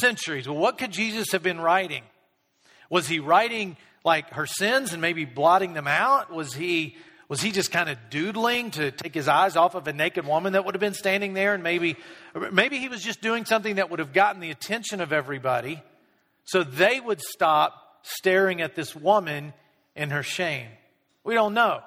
centuries. 0.00 0.48
Well, 0.48 0.56
what 0.56 0.78
could 0.78 0.90
Jesus 0.90 1.32
have 1.32 1.42
been 1.42 1.60
writing? 1.60 2.04
Was 2.90 3.08
he 3.08 3.20
writing 3.20 3.76
like 4.04 4.30
her 4.30 4.46
sins 4.46 4.92
and 4.92 5.00
maybe 5.00 5.24
blotting 5.24 5.74
them 5.74 5.86
out? 5.86 6.32
Was 6.32 6.54
he 6.54 6.96
was 7.28 7.40
he 7.40 7.52
just 7.52 7.72
kind 7.72 7.88
of 7.88 7.96
doodling 8.10 8.70
to 8.72 8.90
take 8.90 9.14
his 9.14 9.28
eyes 9.28 9.56
off 9.56 9.74
of 9.74 9.88
a 9.88 9.92
naked 9.92 10.26
woman 10.26 10.52
that 10.52 10.64
would 10.64 10.74
have 10.74 10.80
been 10.80 10.94
standing 10.94 11.32
there 11.34 11.54
and 11.54 11.62
maybe 11.62 11.96
maybe 12.52 12.78
he 12.78 12.88
was 12.88 13.02
just 13.02 13.22
doing 13.22 13.44
something 13.44 13.76
that 13.76 13.90
would 13.90 13.98
have 13.98 14.12
gotten 14.12 14.40
the 14.40 14.50
attention 14.50 15.00
of 15.00 15.12
everybody 15.12 15.82
so 16.44 16.62
they 16.62 17.00
would 17.00 17.20
stop 17.20 17.98
staring 18.02 18.60
at 18.60 18.74
this 18.74 18.94
woman 18.94 19.54
in 19.96 20.10
her 20.10 20.22
shame. 20.22 20.68
We 21.24 21.34
don't 21.34 21.54
know. 21.54 21.80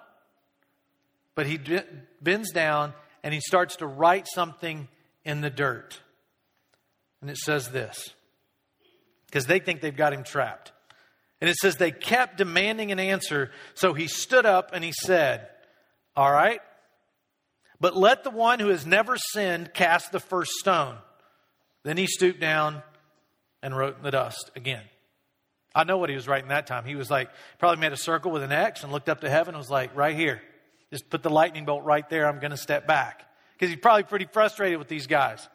But 1.36 1.46
he 1.46 1.60
bends 2.22 2.52
down 2.52 2.94
and 3.24 3.34
he 3.34 3.40
starts 3.40 3.78
to 3.78 3.88
write 3.88 4.26
something 4.34 4.88
in 5.24 5.42
the 5.42 5.52
dirt. 5.52 6.00
And 7.22 7.30
it 7.30 7.38
says 7.38 7.70
this 7.70 8.14
because 9.28 9.46
they 9.46 9.60
think 9.60 9.82
they've 9.82 9.96
got 9.96 10.14
him 10.14 10.24
trapped. 10.24 10.72
And 11.40 11.50
it 11.50 11.56
says 11.58 11.76
they 11.76 11.92
kept 11.92 12.38
demanding 12.38 12.92
an 12.92 13.00
answer. 13.00 13.52
So 13.76 13.94
he 13.94 14.08
stood 14.08 14.46
up 14.46 14.72
and 14.74 14.84
he 14.84 14.92
said, 14.92 15.48
All 16.16 16.32
right, 16.32 16.62
but 17.80 17.96
let 17.96 18.24
the 18.24 18.32
one 18.32 18.60
who 18.60 18.70
has 18.70 18.86
never 18.86 19.18
sinned 19.18 19.74
cast 19.74 20.12
the 20.12 20.20
first 20.20 20.52
stone. 20.54 20.96
Then 21.84 21.98
he 21.98 22.08
stooped 22.08 22.40
down 22.40 22.82
and 23.62 23.78
wrote 23.78 23.98
in 23.98 24.04
the 24.04 24.12
dust 24.12 24.52
again. 24.56 24.84
I 25.76 25.84
know 25.84 25.98
what 25.98 26.10
he 26.10 26.16
was 26.16 26.28
writing 26.28 26.50
that 26.50 26.66
time. 26.66 26.86
He 26.86 26.96
was 26.96 27.12
like, 27.12 27.30
probably 27.60 27.80
made 27.80 27.94
a 27.94 27.98
circle 27.98 28.32
with 28.32 28.42
an 28.42 28.52
X 28.52 28.84
and 28.84 28.92
looked 28.92 29.10
up 29.10 29.22
to 29.22 29.30
heaven 29.30 29.54
and 29.54 29.60
was 29.60 29.70
like, 29.70 29.96
right 29.96 30.16
here. 30.16 30.42
Just 30.92 31.10
put 31.10 31.22
the 31.22 31.30
lightning 31.30 31.66
bolt 31.66 31.84
right 31.84 32.08
there. 32.10 32.28
I'm 32.28 32.40
going 32.40 32.52
to 32.52 32.58
step 32.58 32.88
back 32.88 33.24
because 33.54 33.70
he's 33.70 33.80
probably 33.80 34.04
pretty 34.04 34.28
frustrated 34.32 34.80
with 34.80 34.88
these 34.88 35.06
guys. 35.06 35.48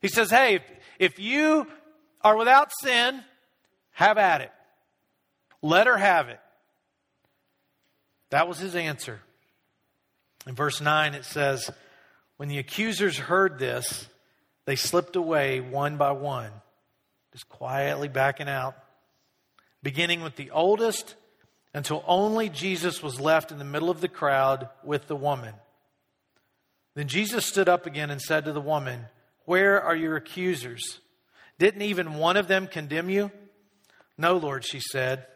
He 0.00 0.08
says, 0.08 0.30
Hey, 0.30 0.56
if, 0.56 0.62
if 0.98 1.18
you 1.18 1.66
are 2.22 2.36
without 2.36 2.70
sin, 2.82 3.22
have 3.92 4.18
at 4.18 4.40
it. 4.40 4.52
Let 5.62 5.86
her 5.86 5.96
have 5.96 6.28
it. 6.28 6.40
That 8.30 8.48
was 8.48 8.58
his 8.58 8.74
answer. 8.74 9.20
In 10.46 10.54
verse 10.54 10.80
9, 10.80 11.14
it 11.14 11.24
says, 11.24 11.70
When 12.36 12.48
the 12.48 12.58
accusers 12.58 13.18
heard 13.18 13.58
this, 13.58 14.06
they 14.66 14.76
slipped 14.76 15.16
away 15.16 15.60
one 15.60 15.96
by 15.96 16.12
one, 16.12 16.50
just 17.32 17.48
quietly 17.48 18.08
backing 18.08 18.48
out, 18.48 18.76
beginning 19.82 20.22
with 20.22 20.36
the 20.36 20.50
oldest 20.50 21.14
until 21.74 22.04
only 22.06 22.48
Jesus 22.48 23.02
was 23.02 23.20
left 23.20 23.52
in 23.52 23.58
the 23.58 23.64
middle 23.64 23.90
of 23.90 24.00
the 24.00 24.08
crowd 24.08 24.68
with 24.84 25.06
the 25.06 25.16
woman. 25.16 25.54
Then 26.94 27.08
Jesus 27.08 27.46
stood 27.46 27.68
up 27.68 27.86
again 27.86 28.10
and 28.10 28.20
said 28.20 28.44
to 28.44 28.52
the 28.52 28.60
woman, 28.60 29.06
Where 29.44 29.80
are 29.80 29.94
your 29.94 30.16
accusers? 30.16 31.00
Didn't 31.58 31.82
even 31.82 32.14
one 32.14 32.36
of 32.36 32.48
them 32.48 32.66
condemn 32.66 33.10
you? 33.10 33.30
No, 34.16 34.36
Lord, 34.36 34.64
she 34.64 34.80
said. 34.80 35.26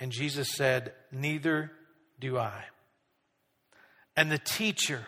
And 0.00 0.12
Jesus 0.12 0.52
said, 0.52 0.92
Neither 1.10 1.72
do 2.20 2.38
I. 2.38 2.64
And 4.16 4.30
the 4.30 4.38
teacher, 4.38 5.06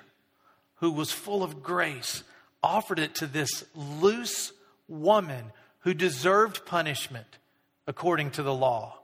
who 0.76 0.90
was 0.92 1.12
full 1.12 1.42
of 1.42 1.62
grace, 1.62 2.22
offered 2.62 2.98
it 2.98 3.16
to 3.16 3.26
this 3.26 3.64
loose 3.74 4.52
woman 4.88 5.52
who 5.80 5.94
deserved 5.94 6.66
punishment 6.66 7.38
according 7.86 8.30
to 8.32 8.42
the 8.42 8.54
law, 8.54 8.98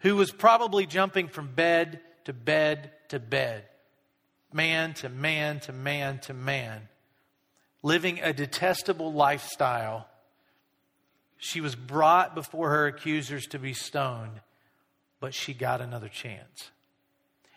who 0.00 0.16
was 0.16 0.30
probably 0.30 0.86
jumping 0.86 1.28
from 1.28 1.54
bed 1.54 2.00
to 2.24 2.32
bed 2.32 2.90
to 3.08 3.18
bed, 3.18 3.64
man 4.52 4.94
to 4.94 5.08
man 5.08 5.60
to 5.60 5.72
man 5.72 6.18
to 6.20 6.34
man, 6.34 6.88
living 7.82 8.20
a 8.22 8.32
detestable 8.32 9.12
lifestyle, 9.12 10.06
she 11.36 11.60
was 11.60 11.74
brought 11.74 12.34
before 12.34 12.70
her 12.70 12.86
accusers 12.86 13.46
to 13.46 13.58
be 13.58 13.72
stoned, 13.72 14.40
but 15.20 15.34
she 15.34 15.54
got 15.54 15.80
another 15.80 16.08
chance. 16.08 16.70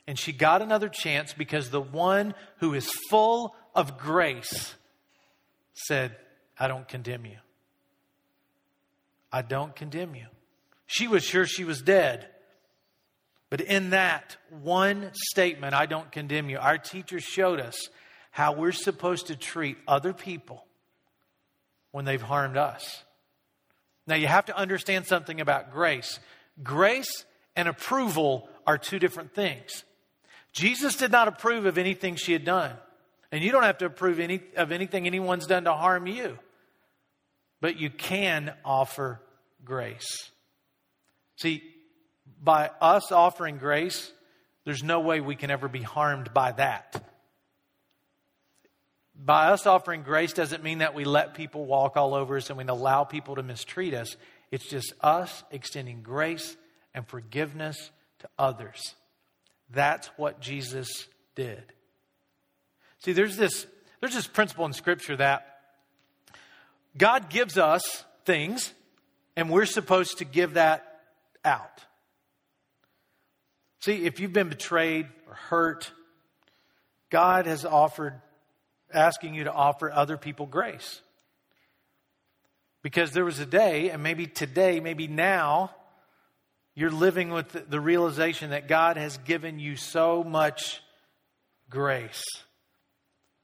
And 0.05 0.20
she 0.20 0.34
got 0.34 0.62
another 0.62 0.89
chance 0.89 1.34
because 1.34 1.70
the 1.70 1.82
one 1.82 2.36
who 2.58 2.74
is 2.74 2.89
full 3.10 3.55
of 3.74 3.98
grace 3.98 4.75
said, 5.74 6.15
I 6.60 6.67
don't 6.67 6.88
condemn 6.88 7.25
you. 7.25 7.38
I 9.32 9.41
don't 9.41 9.75
condemn 9.75 10.13
you. 10.13 10.27
She 10.86 11.08
was 11.08 11.24
sure 11.24 11.46
she 11.46 11.63
was 11.63 11.82
dead. 11.82 12.27
But 13.50 13.62
in 13.62 13.91
that 13.91 14.38
one 14.50 15.12
statement, 15.13 15.74
I 15.74 15.86
don't 15.86 16.12
condemn 16.12 16.50
you, 16.50 16.58
our 16.58 16.77
teachers 16.77 17.24
showed 17.24 17.60
us 17.60 17.89
how 18.32 18.53
we're 18.53 18.72
supposed 18.72 19.27
to 19.27 19.36
treat 19.36 19.77
other 19.88 20.12
people 20.12 20.65
when 21.91 22.03
they've 22.03 22.22
harmed 22.22 22.58
us. 22.58 23.03
Now, 24.05 24.15
you 24.15 24.27
have 24.27 24.46
to 24.46 24.58
understand 24.58 25.05
something 25.05 25.39
about 25.39 25.72
grace. 25.72 26.20
Grace 26.62 27.25
and 27.55 27.67
approval 27.67 28.50
are 28.65 28.77
two 28.77 29.00
different 29.00 29.33
things. 29.33 29.83
Jesus 30.51 30.95
did 30.95 31.12
not 31.12 31.27
approve 31.27 31.65
of 31.65 31.77
anything 31.77 32.15
she 32.15 32.33
had 32.33 32.45
done. 32.45 32.72
And 33.31 33.43
you 33.43 33.51
don't 33.51 33.63
have 33.63 33.79
to 33.79 33.86
approve 33.86 34.19
any, 34.19 34.41
of 34.55 34.72
anything 34.72 35.07
anyone's 35.07 35.48
done 35.48 35.63
to 35.63 35.74
harm 35.74 36.05
you. 36.05 36.38
But 37.62 37.79
you 37.79 37.89
can 37.89 38.53
offer 38.63 39.19
grace. 39.65 40.29
See, 41.38 41.63
by 42.41 42.69
us 42.79 43.12
offering 43.12 43.57
grace, 43.57 44.12
there's 44.65 44.83
no 44.83 45.00
way 45.00 45.19
we 45.19 45.36
can 45.36 45.50
ever 45.50 45.67
be 45.67 45.81
harmed 45.81 46.33
by 46.33 46.51
that. 46.51 47.03
By 49.15 49.48
us 49.48 49.65
offering 49.65 50.03
grace 50.03 50.33
doesn't 50.33 50.63
mean 50.63 50.79
that 50.79 50.93
we 50.93 51.05
let 51.05 51.33
people 51.33 51.65
walk 51.65 51.98
all 51.98 52.13
over 52.13 52.38
us 52.38 52.50
and 52.50 52.57
we 52.57 52.65
allow 52.65 53.03
people 53.03 53.36
to 53.36 53.43
mistreat 53.43 53.93
us. 53.93 54.15
It's 54.51 54.67
just 54.67 54.93
us 55.01 55.43
extending 55.50 56.03
grace 56.03 56.55
and 56.94 57.08
forgiveness 57.08 57.92
to 58.20 58.30
others. 58.38 58.96
That's 59.70 60.08
what 60.18 60.40
Jesus 60.40 61.08
did. 61.36 61.64
See, 63.00 63.12
there's 63.12 63.36
this, 63.36 63.66
there's 64.00 64.14
this 64.14 64.28
principle 64.28 64.66
in 64.66 64.74
Scripture 64.74 65.18
that 65.18 65.60
God 66.98 67.30
gives 67.30 67.58
us 67.58 68.06
things, 68.26 68.72
and 69.36 69.50
we're 69.50 69.66
supposed 69.66 70.20
to 70.20 70.26
give 70.26 70.54
that 70.54 71.02
out. 71.44 71.84
See, 73.80 74.06
if 74.06 74.20
you've 74.20 74.32
been 74.32 74.50
betrayed 74.50 75.08
or 75.28 75.34
hurt, 75.34 75.92
God 77.10 77.46
has 77.48 77.66
offered, 77.66 78.22
asking 78.94 79.34
you 79.34 79.46
to 79.46 79.52
offer 79.52 79.92
other 79.92 80.18
people 80.18 80.46
grace. 80.46 81.02
Because 82.82 83.12
there 83.12 83.26
was 83.26 83.40
a 83.40 83.46
day, 83.46 83.90
and 83.90 84.02
maybe 84.02 84.28
today, 84.28 84.80
maybe 84.80 85.08
now, 85.08 85.72
you're 86.75 86.92
living 86.92 87.30
with 87.30 87.70
the 87.70 87.80
realization 87.80 88.50
that 88.50 88.68
God 88.68 88.98
has 88.98 89.18
given 89.18 89.60
you 89.60 89.75
so 89.75 90.24
much 90.24 90.82
grace. 91.70 92.24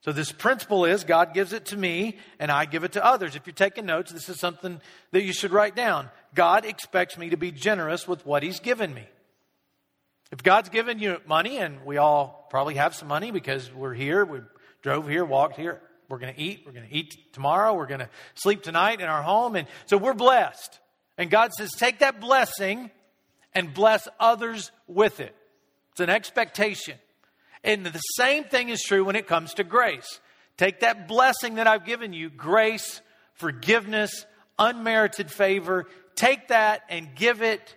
So, 0.01 0.13
this 0.13 0.31
principle 0.31 0.85
is 0.85 1.03
God 1.03 1.33
gives 1.33 1.51
it 1.51 1.65
to 1.67 1.77
me 1.77 2.17
and 2.39 2.49
I 2.51 2.65
give 2.65 2.83
it 2.83 2.93
to 2.93 3.05
others. 3.05 3.35
If 3.35 3.45
you're 3.45 3.53
taking 3.53 3.85
notes, 3.85 4.11
this 4.11 4.29
is 4.29 4.39
something 4.39 4.79
that 5.11 5.23
you 5.23 5.33
should 5.33 5.51
write 5.51 5.75
down. 5.75 6.09
God 6.33 6.65
expects 6.65 7.17
me 7.17 7.29
to 7.29 7.37
be 7.37 7.51
generous 7.51 8.07
with 8.07 8.25
what 8.25 8.41
He's 8.41 8.59
given 8.59 8.93
me. 8.93 9.03
If 10.31 10.41
God's 10.41 10.69
given 10.69 10.99
you 10.99 11.17
money, 11.27 11.57
and 11.57 11.85
we 11.85 11.97
all 11.97 12.47
probably 12.49 12.75
have 12.75 12.95
some 12.95 13.07
money 13.07 13.31
because 13.31 13.71
we're 13.73 13.93
here, 13.95 14.23
we 14.23 14.39
drove 14.83 15.07
here, 15.07 15.25
walked 15.25 15.55
here, 15.55 15.81
we're 16.07 16.19
going 16.19 16.33
to 16.33 16.39
eat, 16.39 16.63
we're 16.65 16.71
going 16.71 16.87
to 16.87 16.95
eat 16.95 17.33
tomorrow, 17.33 17.73
we're 17.73 17.87
going 17.87 17.99
to 17.99 18.09
sleep 18.35 18.63
tonight 18.63 19.01
in 19.01 19.07
our 19.07 19.21
home, 19.21 19.55
and 19.55 19.67
so 19.87 19.97
we're 19.97 20.13
blessed. 20.13 20.79
And 21.17 21.29
God 21.29 21.51
says, 21.53 21.71
take 21.71 21.99
that 21.99 22.21
blessing 22.21 22.89
and 23.53 23.73
bless 23.73 24.07
others 24.19 24.71
with 24.87 25.19
it. 25.19 25.35
It's 25.91 25.99
an 26.01 26.09
expectation. 26.09 26.97
And 27.63 27.85
the 27.85 27.99
same 27.99 28.45
thing 28.45 28.69
is 28.69 28.81
true 28.81 29.03
when 29.03 29.15
it 29.15 29.27
comes 29.27 29.53
to 29.55 29.63
grace. 29.63 30.19
Take 30.57 30.81
that 30.81 31.07
blessing 31.07 31.55
that 31.55 31.67
I've 31.67 31.85
given 31.85 32.13
you 32.13 32.29
grace, 32.29 33.01
forgiveness, 33.33 34.25
unmerited 34.57 35.31
favor 35.31 35.87
take 36.19 36.49
that 36.49 36.81
and 36.89 37.15
give 37.15 37.41
it 37.41 37.75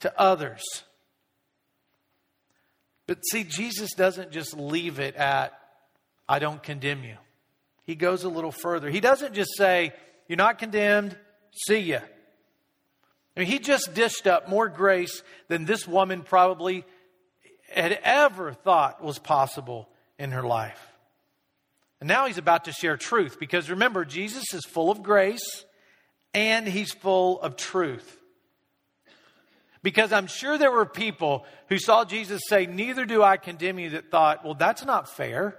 to 0.00 0.12
others. 0.20 0.62
But 3.06 3.18
see, 3.30 3.44
Jesus 3.44 3.92
doesn't 3.94 4.32
just 4.32 4.56
leave 4.56 4.98
it 4.98 5.14
at, 5.14 5.52
I 6.28 6.40
don't 6.40 6.60
condemn 6.60 7.04
you. 7.04 7.16
He 7.84 7.94
goes 7.94 8.24
a 8.24 8.28
little 8.28 8.50
further. 8.50 8.90
He 8.90 9.00
doesn't 9.00 9.34
just 9.34 9.50
say, 9.56 9.92
You're 10.26 10.38
not 10.38 10.58
condemned, 10.58 11.16
see 11.68 11.80
ya. 11.80 12.00
I 13.36 13.40
mean, 13.40 13.48
he 13.48 13.58
just 13.58 13.94
dished 13.94 14.26
up 14.26 14.48
more 14.48 14.68
grace 14.68 15.22
than 15.48 15.64
this 15.64 15.88
woman 15.88 16.22
probably 16.22 16.84
had 17.72 17.98
ever 18.02 18.52
thought 18.52 19.02
was 19.02 19.18
possible 19.18 19.88
in 20.18 20.30
her 20.30 20.44
life. 20.44 20.80
And 22.00 22.08
now 22.08 22.26
he's 22.26 22.38
about 22.38 22.66
to 22.66 22.72
share 22.72 22.96
truth 22.96 23.38
because 23.40 23.70
remember, 23.70 24.04
Jesus 24.04 24.52
is 24.52 24.64
full 24.64 24.90
of 24.90 25.02
grace 25.02 25.64
and 26.32 26.68
he's 26.68 26.92
full 26.92 27.40
of 27.40 27.56
truth. 27.56 28.18
Because 29.82 30.12
I'm 30.12 30.26
sure 30.26 30.56
there 30.56 30.70
were 30.70 30.86
people 30.86 31.44
who 31.68 31.78
saw 31.78 32.04
Jesus 32.04 32.40
say, 32.48 32.66
Neither 32.66 33.04
do 33.04 33.22
I 33.22 33.36
condemn 33.36 33.78
you, 33.78 33.90
that 33.90 34.10
thought, 34.10 34.44
Well, 34.44 34.54
that's 34.54 34.84
not 34.84 35.08
fair. 35.08 35.58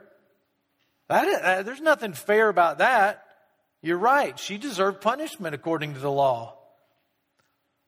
That 1.09 1.27
is, 1.27 1.37
uh, 1.41 1.63
there's 1.63 1.81
nothing 1.81 2.13
fair 2.13 2.49
about 2.49 2.79
that. 2.79 3.23
You're 3.81 3.99
right. 3.99 4.39
She 4.39 4.57
deserved 4.57 5.01
punishment 5.01 5.53
according 5.53 5.93
to 5.93 5.99
the 5.99 6.11
law. 6.11 6.57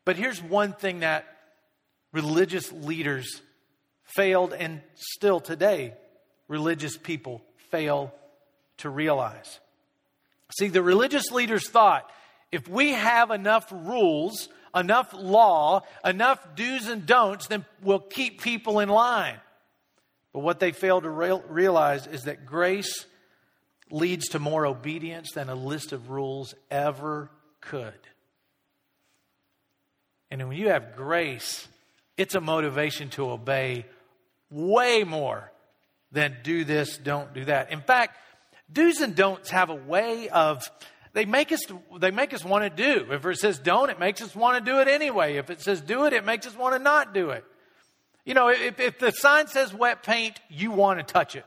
But 0.07 0.15
here's 0.15 0.41
one 0.41 0.71
thing 0.71 1.01
that 1.01 1.25
religious 2.13 2.71
leaders 2.71 3.41
failed, 4.05 4.53
and 4.53 4.79
still 4.95 5.41
today, 5.41 5.95
religious 6.47 6.95
people 6.95 7.41
fail 7.71 8.13
to 8.77 8.89
realize. 8.89 9.59
See, 10.57 10.69
the 10.69 10.81
religious 10.81 11.29
leaders 11.29 11.67
thought 11.67 12.09
if 12.53 12.69
we 12.69 12.91
have 12.91 13.31
enough 13.31 13.69
rules, 13.69 14.47
enough 14.73 15.13
law, 15.13 15.81
enough 16.05 16.39
do's 16.55 16.87
and 16.87 17.05
don'ts, 17.05 17.47
then 17.47 17.65
we'll 17.83 17.99
keep 17.99 18.41
people 18.41 18.79
in 18.79 18.87
line. 18.87 19.35
But 20.31 20.39
what 20.39 20.61
they 20.61 20.71
fail 20.71 21.01
to 21.01 21.09
realize 21.09 22.07
is 22.07 22.23
that 22.23 22.45
grace 22.45 23.05
leads 23.91 24.29
to 24.29 24.39
more 24.39 24.65
obedience 24.65 25.33
than 25.33 25.49
a 25.49 25.55
list 25.55 25.91
of 25.91 26.09
rules 26.09 26.55
ever 26.71 27.29
could. 27.59 27.99
And 30.29 30.47
when 30.47 30.57
you 30.57 30.69
have 30.69 30.95
grace, 30.95 31.67
it's 32.17 32.35
a 32.35 32.41
motivation 32.41 33.09
to 33.11 33.29
obey 33.29 33.85
way 34.49 35.03
more 35.03 35.51
than 36.11 36.37
do 36.43 36.63
this, 36.63 36.97
don't 36.97 37.33
do 37.33 37.45
that. 37.45 37.71
In 37.71 37.81
fact, 37.81 38.17
do's 38.71 39.01
and 39.01 39.15
don'ts 39.15 39.49
have 39.49 39.69
a 39.69 39.75
way 39.75 40.29
of 40.29 40.69
they 41.13 41.25
make 41.25 41.51
us 41.51 41.61
they 41.99 42.11
make 42.11 42.33
us 42.33 42.45
want 42.45 42.63
to 42.63 42.69
do. 42.69 43.11
If 43.11 43.25
it 43.25 43.37
says 43.37 43.59
don't, 43.59 43.89
it 43.89 43.99
makes 43.99 44.21
us 44.21 44.35
want 44.35 44.63
to 44.63 44.71
do 44.71 44.79
it 44.79 44.87
anyway. 44.87 45.37
If 45.37 45.49
it 45.49 45.61
says 45.61 45.81
do 45.81 46.05
it, 46.05 46.13
it 46.13 46.25
makes 46.25 46.45
us 46.45 46.55
want 46.55 46.75
to 46.75 46.79
not 46.79 47.13
do 47.13 47.31
it. 47.31 47.43
You 48.25 48.33
know, 48.33 48.49
if, 48.49 48.79
if 48.79 48.99
the 48.99 49.11
sign 49.11 49.47
says 49.47 49.73
wet 49.73 50.03
paint, 50.03 50.39
you 50.49 50.71
want 50.71 50.99
to 50.99 51.03
touch 51.03 51.35
it. 51.35 51.45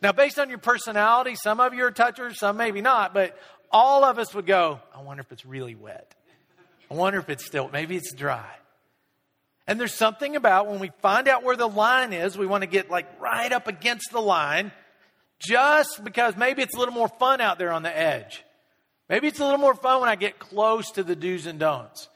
Now, 0.00 0.10
based 0.10 0.38
on 0.38 0.48
your 0.48 0.58
personality, 0.58 1.36
some 1.36 1.60
of 1.60 1.74
you 1.74 1.84
are 1.84 1.90
touchers, 1.90 2.40
some 2.40 2.56
maybe 2.56 2.80
not, 2.80 3.14
but 3.14 3.38
all 3.70 4.02
of 4.04 4.18
us 4.18 4.34
would 4.34 4.46
go, 4.46 4.80
I 4.94 5.02
wonder 5.02 5.20
if 5.20 5.30
it's 5.30 5.46
really 5.46 5.74
wet. 5.74 6.14
I 6.92 6.94
wonder 6.94 7.18
if 7.18 7.30
it's 7.30 7.46
still, 7.46 7.70
maybe 7.72 7.96
it's 7.96 8.12
dry. 8.12 8.44
And 9.66 9.80
there's 9.80 9.94
something 9.94 10.36
about 10.36 10.66
when 10.66 10.78
we 10.78 10.90
find 11.00 11.26
out 11.26 11.42
where 11.42 11.56
the 11.56 11.68
line 11.68 12.12
is, 12.12 12.36
we 12.36 12.44
want 12.44 12.64
to 12.64 12.66
get 12.66 12.90
like 12.90 13.06
right 13.18 13.50
up 13.50 13.66
against 13.66 14.12
the 14.12 14.20
line 14.20 14.72
just 15.38 16.04
because 16.04 16.36
maybe 16.36 16.60
it's 16.60 16.74
a 16.74 16.78
little 16.78 16.92
more 16.92 17.08
fun 17.08 17.40
out 17.40 17.58
there 17.58 17.72
on 17.72 17.82
the 17.82 17.96
edge. 17.96 18.44
Maybe 19.08 19.26
it's 19.26 19.40
a 19.40 19.44
little 19.44 19.58
more 19.58 19.74
fun 19.74 20.00
when 20.00 20.10
I 20.10 20.16
get 20.16 20.38
close 20.38 20.90
to 20.92 21.02
the 21.02 21.16
do's 21.16 21.46
and 21.46 21.58
don'ts. 21.58 22.10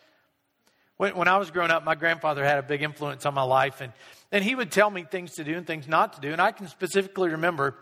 When, 0.99 1.17
when 1.17 1.27
I 1.27 1.39
was 1.39 1.51
growing 1.51 1.71
up, 1.71 1.83
my 1.83 1.95
grandfather 1.95 2.45
had 2.45 2.59
a 2.59 2.63
big 2.63 2.83
influence 2.83 3.25
on 3.25 3.33
my 3.33 3.45
life, 3.45 3.81
and, 3.81 3.95
and 4.31 4.45
he 4.45 4.55
would 4.55 4.71
tell 4.71 4.91
me 4.91 5.05
things 5.11 5.37
to 5.37 5.45
do 5.45 5.57
and 5.57 5.67
things 5.67 5.89
not 5.89 6.13
to 6.15 6.21
do. 6.21 6.33
And 6.33 6.41
I 6.41 6.53
can 6.53 6.69
specifically 6.69 7.31
remember 7.31 7.77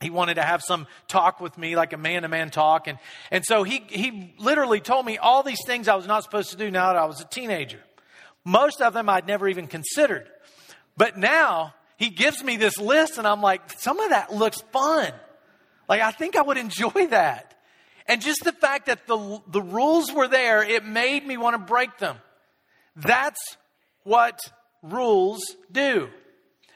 he 0.00 0.10
wanted 0.10 0.34
to 0.34 0.42
have 0.42 0.62
some 0.62 0.86
talk 1.08 1.40
with 1.40 1.56
me, 1.56 1.74
like 1.74 1.92
a 1.92 1.96
man 1.96 2.22
to 2.22 2.28
man 2.28 2.50
talk. 2.50 2.86
And, 2.86 2.98
and 3.30 3.44
so 3.44 3.62
he, 3.62 3.82
he 3.88 4.34
literally 4.38 4.80
told 4.80 5.06
me 5.06 5.16
all 5.16 5.42
these 5.42 5.64
things 5.64 5.88
I 5.88 5.94
was 5.94 6.06
not 6.06 6.22
supposed 6.22 6.50
to 6.50 6.56
do 6.56 6.70
now 6.70 6.88
that 6.88 6.96
I 6.96 7.06
was 7.06 7.20
a 7.20 7.24
teenager. 7.24 7.80
Most 8.44 8.82
of 8.82 8.92
them 8.92 9.08
I'd 9.08 9.26
never 9.26 9.48
even 9.48 9.66
considered. 9.66 10.28
But 10.96 11.16
now 11.16 11.74
he 11.96 12.10
gives 12.10 12.44
me 12.44 12.56
this 12.56 12.78
list, 12.78 13.16
and 13.16 13.26
I'm 13.26 13.40
like, 13.40 13.72
some 13.78 13.98
of 13.98 14.10
that 14.10 14.32
looks 14.32 14.60
fun. 14.72 15.12
Like, 15.88 16.02
I 16.02 16.10
think 16.10 16.36
I 16.36 16.42
would 16.42 16.58
enjoy 16.58 17.06
that. 17.10 17.54
And 18.06 18.20
just 18.20 18.44
the 18.44 18.52
fact 18.52 18.86
that 18.86 19.06
the, 19.06 19.42
the 19.48 19.62
rules 19.62 20.12
were 20.12 20.28
there, 20.28 20.62
it 20.62 20.84
made 20.84 21.26
me 21.26 21.36
want 21.36 21.54
to 21.54 21.58
break 21.58 21.98
them. 21.98 22.16
That's 22.94 23.56
what 24.04 24.38
rules 24.82 25.40
do. 25.72 26.08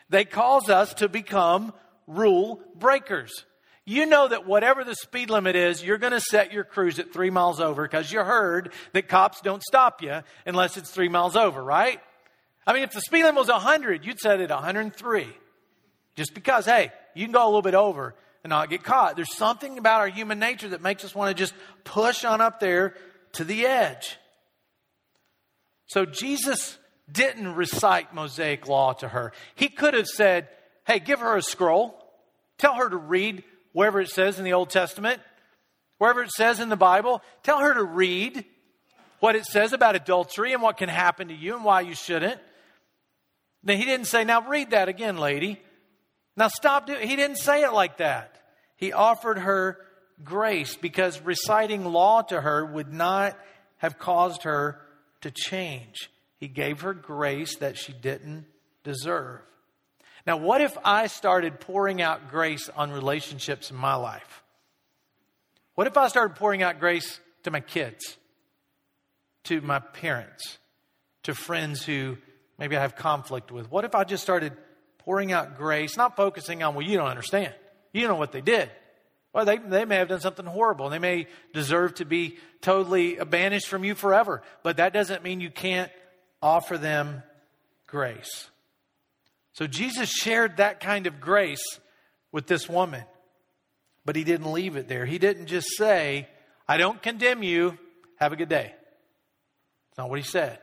They 0.09 0.25
cause 0.25 0.69
us 0.69 0.95
to 0.95 1.09
become 1.09 1.73
rule 2.11 2.61
breakers. 2.75 3.45
You 3.87 4.07
know 4.07 4.29
that 4.29 4.47
whatever 4.47 4.85
the 4.85 4.95
speed 4.95 5.31
limit 5.31 5.57
is, 5.57 5.83
you're 5.83 5.99
going 5.99 6.13
to 6.13 6.21
set 6.21 6.53
your 6.53 6.65
cruise 6.65 6.99
at 6.99 7.13
three 7.13 7.31
miles 7.31 7.61
over 7.61 7.83
because 7.83 8.13
you 8.13 8.21
heard 8.21 8.73
that 8.93 9.09
cops 9.09 9.41
don't 9.41 9.63
stop 9.63 10.03
you 10.03 10.23
unless 10.47 10.77
it's 10.77 10.91
three 10.91 11.09
miles 11.09 11.35
over, 11.35 11.63
right? 11.63 12.01
I 12.67 12.73
mean, 12.73 12.83
if 12.83 12.93
the 12.93 13.01
speed 13.01 13.25
limit 13.25 13.39
was 13.39 13.49
100, 13.49 14.05
you'd 14.05 14.21
set 14.21 14.41
it 14.41 14.51
103. 14.51 15.29
Just 16.15 16.35
because, 16.35 16.67
hey, 16.67 16.93
you 17.15 17.25
can 17.25 17.33
go 17.33 17.45
a 17.45 17.47
little 17.47 17.63
bit 17.63 17.75
over 17.75 18.15
and 18.45 18.51
not 18.51 18.71
get 18.71 18.83
caught. 18.83 19.17
There's 19.17 19.35
something 19.35 19.79
about 19.79 20.01
our 20.01 20.09
human 20.09 20.39
nature 20.39 20.69
that 20.69 20.83
makes 20.83 21.05
us 21.05 21.15
want 21.15 21.37
to 21.37 21.41
just 21.41 21.55
push 21.85 22.25
on 22.25 22.41
up 22.41 22.61
there 22.61 22.95
to 23.33 23.45
the 23.45 23.67
edge. 23.67 24.19
So 25.87 26.05
Jesus 26.05 26.79
didn't 27.11 27.55
recite 27.55 28.15
Mosaic 28.15 28.69
law 28.69 28.93
to 28.95 29.09
her. 29.09 29.33
He 29.55 29.69
could 29.69 29.95
have 29.95 30.07
said, 30.07 30.49
Hey, 30.87 30.99
give 30.99 31.21
her 31.21 31.37
a 31.37 31.43
scroll. 31.43 32.00
Tell 32.61 32.75
her 32.75 32.91
to 32.91 32.97
read 32.99 33.43
wherever 33.73 34.03
it 34.03 34.11
says 34.11 34.39
in 34.39 34.45
the 34.45 34.53
Old 34.53 34.69
Testament, 34.69 35.19
wherever 35.97 36.23
it 36.23 36.31
says 36.31 36.61
in 36.61 36.69
the 36.69 36.77
Bible. 36.77 37.23
Tell 37.43 37.61
her 37.61 37.73
to 37.73 37.83
read 37.83 38.45
what 39.19 39.35
it 39.35 39.47
says 39.47 39.73
about 39.73 39.97
adultery 39.97 40.53
and 40.53 40.61
what 40.61 40.77
can 40.77 40.91
happen 40.91 41.29
to 41.29 41.35
you 41.35 41.57
and 41.57 41.65
why 41.65 41.81
you 41.81 41.95
shouldn't. 41.95 42.39
Then 43.63 43.79
he 43.79 43.87
didn't 43.87 44.09
say, 44.09 44.25
Now 44.25 44.47
read 44.47 44.73
that 44.73 44.91
again, 44.91 45.17
lady. 45.17 45.59
Now 46.37 46.49
stop 46.49 46.87
doing 46.87 47.09
He 47.09 47.17
didn't 47.17 47.39
say 47.39 47.63
it 47.63 47.73
like 47.73 47.97
that. 47.97 48.37
He 48.77 48.93
offered 48.93 49.39
her 49.39 49.79
grace 50.23 50.77
because 50.77 51.19
reciting 51.23 51.87
law 51.87 52.21
to 52.21 52.43
her 52.43 52.67
would 52.67 52.93
not 52.93 53.39
have 53.79 53.99
caused 53.99 54.43
her 54.43 54.83
to 55.23 55.31
change. 55.31 56.11
He 56.37 56.47
gave 56.47 56.83
her 56.83 56.93
grace 56.93 57.57
that 57.57 57.79
she 57.79 57.95
didn't 57.95 58.45
deserve. 58.85 59.41
Now, 60.31 60.37
what 60.37 60.61
if 60.61 60.79
I 60.85 61.09
started 61.09 61.59
pouring 61.59 62.01
out 62.01 62.31
grace 62.31 62.69
on 62.77 62.93
relationships 62.93 63.73
in 63.73 63.77
my 63.77 63.97
life? 63.97 64.45
What 65.75 65.89
if 65.89 65.97
I 65.97 66.07
started 66.07 66.37
pouring 66.37 66.63
out 66.63 66.79
grace 66.79 67.19
to 67.43 67.51
my 67.51 67.59
kids, 67.59 68.17
to 69.47 69.61
my 69.61 69.81
parents, 69.81 70.59
to 71.25 71.35
friends 71.35 71.83
who 71.83 72.17
maybe 72.61 72.77
I 72.77 72.81
have 72.81 72.95
conflict 72.95 73.51
with? 73.51 73.73
What 73.73 73.85
if 73.85 73.97
I 73.97 74.05
just 74.05 74.23
started 74.23 74.53
pouring 74.99 75.33
out 75.33 75.59
grace, 75.59 75.97
not 75.97 76.15
focusing 76.15 76.63
on, 76.63 76.77
well, 76.77 76.87
you 76.87 76.97
don't 76.97 77.09
understand. 77.09 77.53
You 77.93 78.07
know 78.07 78.15
what 78.15 78.31
they 78.31 78.41
did. 78.41 78.71
Well, 79.33 79.45
they, 79.45 79.59
they 79.59 79.85
may 79.85 79.97
have 79.97 80.07
done 80.07 80.21
something 80.21 80.47
horrible. 80.47 80.91
They 80.91 81.01
may 81.01 81.27
deserve 81.53 81.95
to 81.95 82.05
be 82.05 82.39
totally 82.61 83.17
banished 83.17 83.67
from 83.67 83.83
you 83.83 83.97
forever. 83.97 84.45
But 84.63 84.77
that 84.77 84.93
doesn't 84.93 85.25
mean 85.25 85.41
you 85.41 85.51
can't 85.51 85.91
offer 86.41 86.79
them 86.79 87.25
grace. 87.89 88.49
So 89.53 89.67
Jesus 89.67 90.11
shared 90.11 90.59
that 90.59 90.81
kind 90.81 91.07
of 91.07 91.21
grace 91.21 91.63
with 92.33 92.47
this 92.47 92.69
woman. 92.69 93.05
But 94.05 94.17
he 94.17 94.25
didn't 94.25 94.53
leave 94.53 94.77
it 94.77 94.89
there. 94.89 95.05
He 95.05 95.19
didn't 95.19 95.47
just 95.47 95.69
say, 95.77 96.29
I 96.67 96.77
don't 96.77 97.03
condemn 97.03 97.43
you. 97.43 97.79
Have 98.17 98.33
a 98.33 98.37
good 98.37 98.49
day. 98.49 98.73
That's 98.73 99.99
not 99.99 100.11
what 100.11 100.19
he 100.19 100.25
said. 100.25 100.59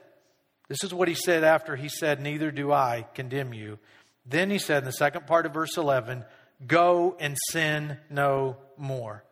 This 0.68 0.84
is 0.84 0.94
what 0.94 1.08
he 1.08 1.14
said 1.14 1.44
after 1.44 1.76
he 1.76 1.90
said, 1.90 2.22
Neither 2.22 2.52
do 2.52 2.72
I 2.72 3.06
condemn 3.14 3.54
you. 3.54 3.80
Then 4.26 4.50
he 4.50 4.60
said 4.60 4.80
in 4.80 4.86
the 4.86 4.92
second 4.92 5.28
part 5.28 5.46
of 5.46 5.54
verse 5.54 5.78
11, 5.78 6.26
Go 6.66 7.16
and 7.20 7.38
sin 7.52 7.98
no 8.10 8.58
more. 8.78 9.24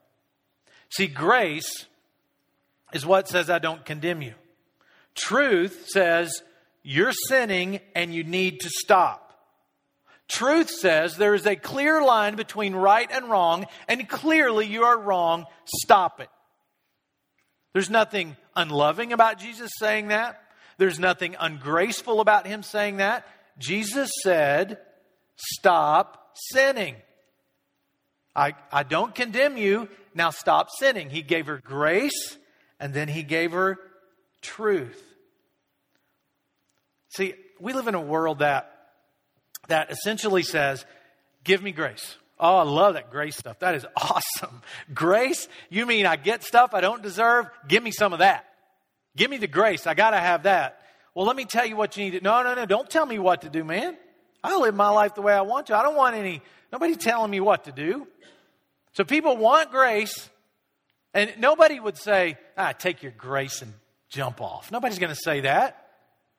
See, 0.89 1.07
grace 1.07 1.85
is 2.93 3.05
what 3.05 3.27
says, 3.27 3.49
I 3.49 3.59
don't 3.59 3.83
condemn 3.83 4.21
you. 4.21 4.33
Truth 5.15 5.87
says, 5.87 6.41
you're 6.83 7.13
sinning 7.29 7.79
and 7.95 8.13
you 8.13 8.23
need 8.23 8.59
to 8.61 8.69
stop. 8.69 9.24
Truth 10.27 10.69
says 10.69 11.17
there 11.17 11.35
is 11.35 11.45
a 11.45 11.55
clear 11.55 12.01
line 12.01 12.35
between 12.35 12.75
right 12.75 13.09
and 13.11 13.29
wrong, 13.29 13.65
and 13.87 14.07
clearly 14.09 14.65
you 14.65 14.83
are 14.83 14.99
wrong. 14.99 15.45
Stop 15.65 16.19
it. 16.19 16.29
There's 17.73 17.89
nothing 17.89 18.35
unloving 18.55 19.13
about 19.13 19.37
Jesus 19.37 19.69
saying 19.79 20.07
that. 20.07 20.41
There's 20.77 20.99
nothing 20.99 21.35
ungraceful 21.39 22.21
about 22.21 22.47
him 22.47 22.63
saying 22.63 22.97
that. 22.97 23.27
Jesus 23.57 24.09
said, 24.23 24.79
Stop 25.35 26.31
sinning. 26.51 26.95
I, 28.35 28.53
I 28.71 28.83
don't 28.83 29.15
condemn 29.15 29.57
you. 29.57 29.89
Now 30.13 30.29
stop 30.29 30.69
sinning. 30.69 31.09
He 31.09 31.21
gave 31.21 31.47
her 31.47 31.61
grace 31.63 32.37
and 32.79 32.93
then 32.93 33.07
he 33.07 33.23
gave 33.23 33.51
her 33.51 33.77
truth. 34.41 35.01
See, 37.15 37.33
we 37.59 37.73
live 37.73 37.87
in 37.87 37.95
a 37.95 38.01
world 38.01 38.39
that, 38.39 38.74
that 39.67 39.91
essentially 39.91 40.43
says, 40.43 40.85
Give 41.43 41.61
me 41.61 41.71
grace. 41.71 42.17
Oh, 42.39 42.57
I 42.57 42.63
love 42.63 42.95
that 42.95 43.11
grace 43.11 43.37
stuff. 43.37 43.59
That 43.59 43.75
is 43.75 43.85
awesome. 43.95 44.61
Grace? 44.93 45.47
You 45.69 45.85
mean 45.85 46.05
I 46.05 46.17
get 46.17 46.43
stuff 46.43 46.73
I 46.73 46.81
don't 46.81 47.01
deserve? 47.01 47.45
Give 47.67 47.81
me 47.81 47.91
some 47.91 48.13
of 48.13 48.19
that. 48.19 48.45
Give 49.15 49.29
me 49.29 49.37
the 49.37 49.47
grace. 49.47 49.87
I 49.87 49.93
got 49.93 50.11
to 50.11 50.17
have 50.17 50.43
that. 50.43 50.81
Well, 51.13 51.25
let 51.25 51.37
me 51.37 51.45
tell 51.45 51.65
you 51.65 51.77
what 51.77 51.95
you 51.95 52.03
need 52.03 52.11
to. 52.11 52.21
No, 52.21 52.43
no, 52.43 52.55
no. 52.55 52.65
Don't 52.65 52.89
tell 52.89 53.05
me 53.05 53.19
what 53.19 53.43
to 53.43 53.49
do, 53.49 53.63
man. 53.63 53.95
I 54.43 54.57
live 54.57 54.75
my 54.75 54.89
life 54.89 55.15
the 55.15 55.21
way 55.21 55.33
I 55.33 55.41
want 55.41 55.67
to. 55.67 55.77
I 55.77 55.81
don't 55.81 55.95
want 55.95 56.15
any, 56.15 56.41
nobody 56.71 56.95
telling 56.95 57.31
me 57.31 57.39
what 57.39 57.63
to 57.63 57.71
do. 57.71 58.05
So 58.93 59.03
people 59.03 59.37
want 59.37 59.71
grace, 59.71 60.29
and 61.13 61.33
nobody 61.37 61.79
would 61.79 61.97
say, 61.97 62.37
ah, 62.57 62.73
take 62.73 63.01
your 63.01 63.13
grace 63.13 63.61
and 63.61 63.73
jump 64.09 64.41
off. 64.41 64.71
Nobody's 64.71 64.99
going 64.99 65.13
to 65.13 65.19
say 65.19 65.41
that. 65.41 65.84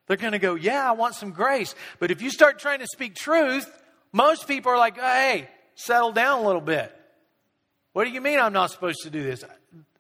They're 0.07 0.17
going 0.17 0.33
to 0.33 0.39
go, 0.39 0.55
yeah, 0.55 0.89
I 0.89 0.93
want 0.93 1.15
some 1.15 1.33
grace. 1.33 1.75
But 1.99 2.11
if 2.11 2.23
you 2.23 2.31
start 2.31 2.59
trying 2.59 2.79
to 2.81 2.87
speak 2.87 3.15
truth, 3.15 3.67
most 4.13 4.47
people 4.47 4.71
are 4.73 4.79
like, 4.79 4.99
hey, 4.99 5.49
settle 5.75 6.13
down 6.13 6.45
a 6.45 6.47
little 6.47 6.61
bit. 6.61 6.95
What 7.93 8.05
do 8.05 8.11
you 8.11 8.21
mean 8.21 8.39
I'm 8.39 8.53
not 8.53 8.71
supposed 8.71 9.01
to 9.03 9.11
do 9.11 9.23
this? 9.23 9.45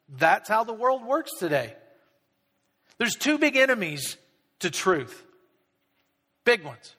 That's 0.08 0.48
how 0.48 0.64
the 0.64 0.72
world 0.72 1.04
works 1.04 1.32
today. 1.38 1.74
There's 2.98 3.14
two 3.14 3.38
big 3.38 3.56
enemies 3.56 4.16
to 4.60 4.70
truth. 4.70 5.24
Big 6.44 6.64
ones. 6.64 6.94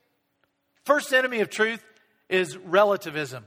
First 0.84 1.14
enemy 1.14 1.40
of 1.40 1.50
truth 1.50 1.84
is 2.30 2.58
relativism. 2.58 3.46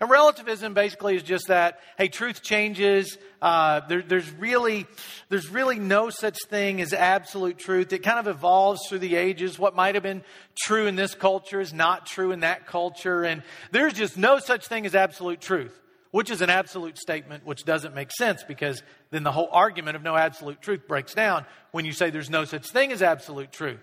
And 0.00 0.10
relativism 0.10 0.74
basically 0.74 1.16
is 1.16 1.22
just 1.22 1.48
that, 1.48 1.80
hey, 1.96 2.08
truth 2.08 2.42
changes. 2.42 3.16
Uh, 3.40 3.80
there, 3.88 4.02
there's, 4.02 4.30
really, 4.32 4.86
there's 5.28 5.48
really 5.48 5.78
no 5.78 6.10
such 6.10 6.36
thing 6.48 6.80
as 6.80 6.92
absolute 6.92 7.58
truth. 7.58 7.92
It 7.92 8.00
kind 8.00 8.18
of 8.18 8.26
evolves 8.26 8.80
through 8.88 8.98
the 9.00 9.16
ages. 9.16 9.58
What 9.58 9.74
might 9.74 9.94
have 9.94 10.02
been 10.02 10.22
true 10.58 10.86
in 10.86 10.96
this 10.96 11.14
culture 11.14 11.60
is 11.60 11.72
not 11.72 12.06
true 12.06 12.32
in 12.32 12.40
that 12.40 12.66
culture. 12.66 13.24
And 13.24 13.42
there's 13.70 13.94
just 13.94 14.16
no 14.16 14.38
such 14.38 14.66
thing 14.66 14.86
as 14.86 14.94
absolute 14.94 15.40
truth, 15.40 15.78
which 16.10 16.30
is 16.30 16.40
an 16.40 16.50
absolute 16.50 16.98
statement, 16.98 17.46
which 17.46 17.64
doesn't 17.64 17.94
make 17.94 18.10
sense 18.12 18.42
because 18.42 18.82
then 19.10 19.22
the 19.22 19.32
whole 19.32 19.48
argument 19.50 19.96
of 19.96 20.02
no 20.02 20.16
absolute 20.16 20.60
truth 20.60 20.86
breaks 20.86 21.14
down 21.14 21.46
when 21.70 21.84
you 21.84 21.92
say 21.92 22.10
there's 22.10 22.30
no 22.30 22.44
such 22.44 22.70
thing 22.70 22.92
as 22.92 23.02
absolute 23.02 23.52
truth. 23.52 23.80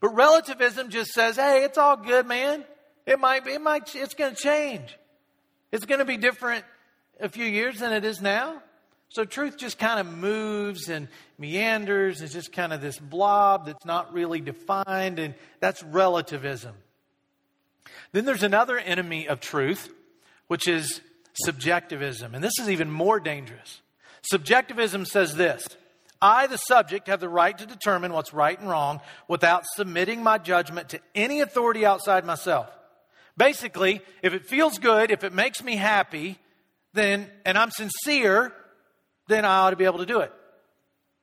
But 0.00 0.14
relativism 0.14 0.88
just 0.90 1.10
says, 1.10 1.36
hey, 1.36 1.64
it's 1.64 1.78
all 1.78 1.96
good, 1.96 2.26
man. 2.26 2.64
It 3.06 3.18
might 3.18 3.44
be, 3.44 3.52
it 3.52 3.60
might, 3.60 3.94
it's 3.94 4.14
going 4.14 4.34
to 4.34 4.40
change. 4.40 4.96
It's 5.72 5.86
going 5.86 6.00
to 6.00 6.04
be 6.04 6.16
different 6.16 6.64
a 7.20 7.28
few 7.28 7.44
years 7.44 7.78
than 7.78 7.92
it 7.92 8.04
is 8.04 8.20
now. 8.20 8.62
So 9.10 9.24
truth 9.24 9.56
just 9.56 9.78
kind 9.78 9.98
of 9.98 10.06
moves 10.06 10.88
and 10.88 11.08
meanders. 11.36 12.20
It's 12.20 12.32
just 12.32 12.52
kind 12.52 12.72
of 12.72 12.80
this 12.80 12.98
blob 12.98 13.66
that's 13.66 13.84
not 13.84 14.12
really 14.12 14.40
defined, 14.40 15.18
and 15.18 15.34
that's 15.58 15.82
relativism. 15.82 16.74
Then 18.12 18.24
there's 18.24 18.44
another 18.44 18.78
enemy 18.78 19.28
of 19.28 19.40
truth, 19.40 19.92
which 20.46 20.68
is 20.68 21.00
subjectivism. 21.44 22.34
And 22.34 22.42
this 22.42 22.58
is 22.60 22.70
even 22.70 22.90
more 22.90 23.18
dangerous. 23.18 23.80
Subjectivism 24.22 25.04
says 25.04 25.34
this 25.34 25.66
I, 26.22 26.46
the 26.46 26.58
subject, 26.58 27.08
have 27.08 27.20
the 27.20 27.28
right 27.28 27.56
to 27.56 27.66
determine 27.66 28.12
what's 28.12 28.34
right 28.34 28.58
and 28.58 28.68
wrong 28.68 29.00
without 29.26 29.64
submitting 29.74 30.22
my 30.22 30.38
judgment 30.38 30.90
to 30.90 31.00
any 31.14 31.40
authority 31.40 31.84
outside 31.86 32.24
myself. 32.24 32.70
Basically, 33.36 34.00
if 34.22 34.34
it 34.34 34.46
feels 34.46 34.78
good, 34.78 35.10
if 35.10 35.24
it 35.24 35.32
makes 35.32 35.62
me 35.62 35.76
happy, 35.76 36.38
then, 36.92 37.30
and 37.44 37.56
I'm 37.56 37.70
sincere, 37.70 38.52
then 39.28 39.44
I 39.44 39.58
ought 39.58 39.70
to 39.70 39.76
be 39.76 39.84
able 39.84 39.98
to 39.98 40.06
do 40.06 40.20
it. 40.20 40.32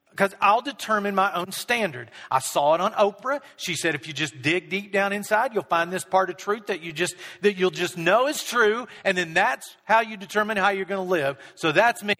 Because 0.09 0.33
I'll 0.41 0.61
determine 0.61 1.13
my 1.13 1.31
own 1.33 1.51
standard. 1.51 2.09
I 2.31 2.39
saw 2.39 2.73
it 2.73 2.81
on 2.81 2.93
Oprah. 2.93 3.39
She 3.55 3.75
said 3.75 3.93
if 3.93 4.07
you 4.07 4.13
just 4.13 4.41
dig 4.41 4.67
deep 4.69 4.91
down 4.91 5.13
inside, 5.13 5.53
you'll 5.53 5.61
find 5.63 5.93
this 5.93 6.03
part 6.03 6.31
of 6.31 6.37
truth 6.37 6.67
that 6.67 6.81
you 6.81 6.91
just, 6.91 7.15
that 7.41 7.55
you'll 7.55 7.69
just 7.69 7.99
know 7.99 8.27
is 8.27 8.41
true, 8.41 8.87
and 9.03 9.15
then 9.15 9.35
that's 9.35 9.75
how 9.83 10.01
you 10.01 10.17
determine 10.17 10.57
how 10.57 10.69
you're 10.69 10.85
going 10.85 11.05
to 11.05 11.11
live. 11.11 11.37
So 11.55 11.71
that's 11.71 12.01
me. 12.03 12.15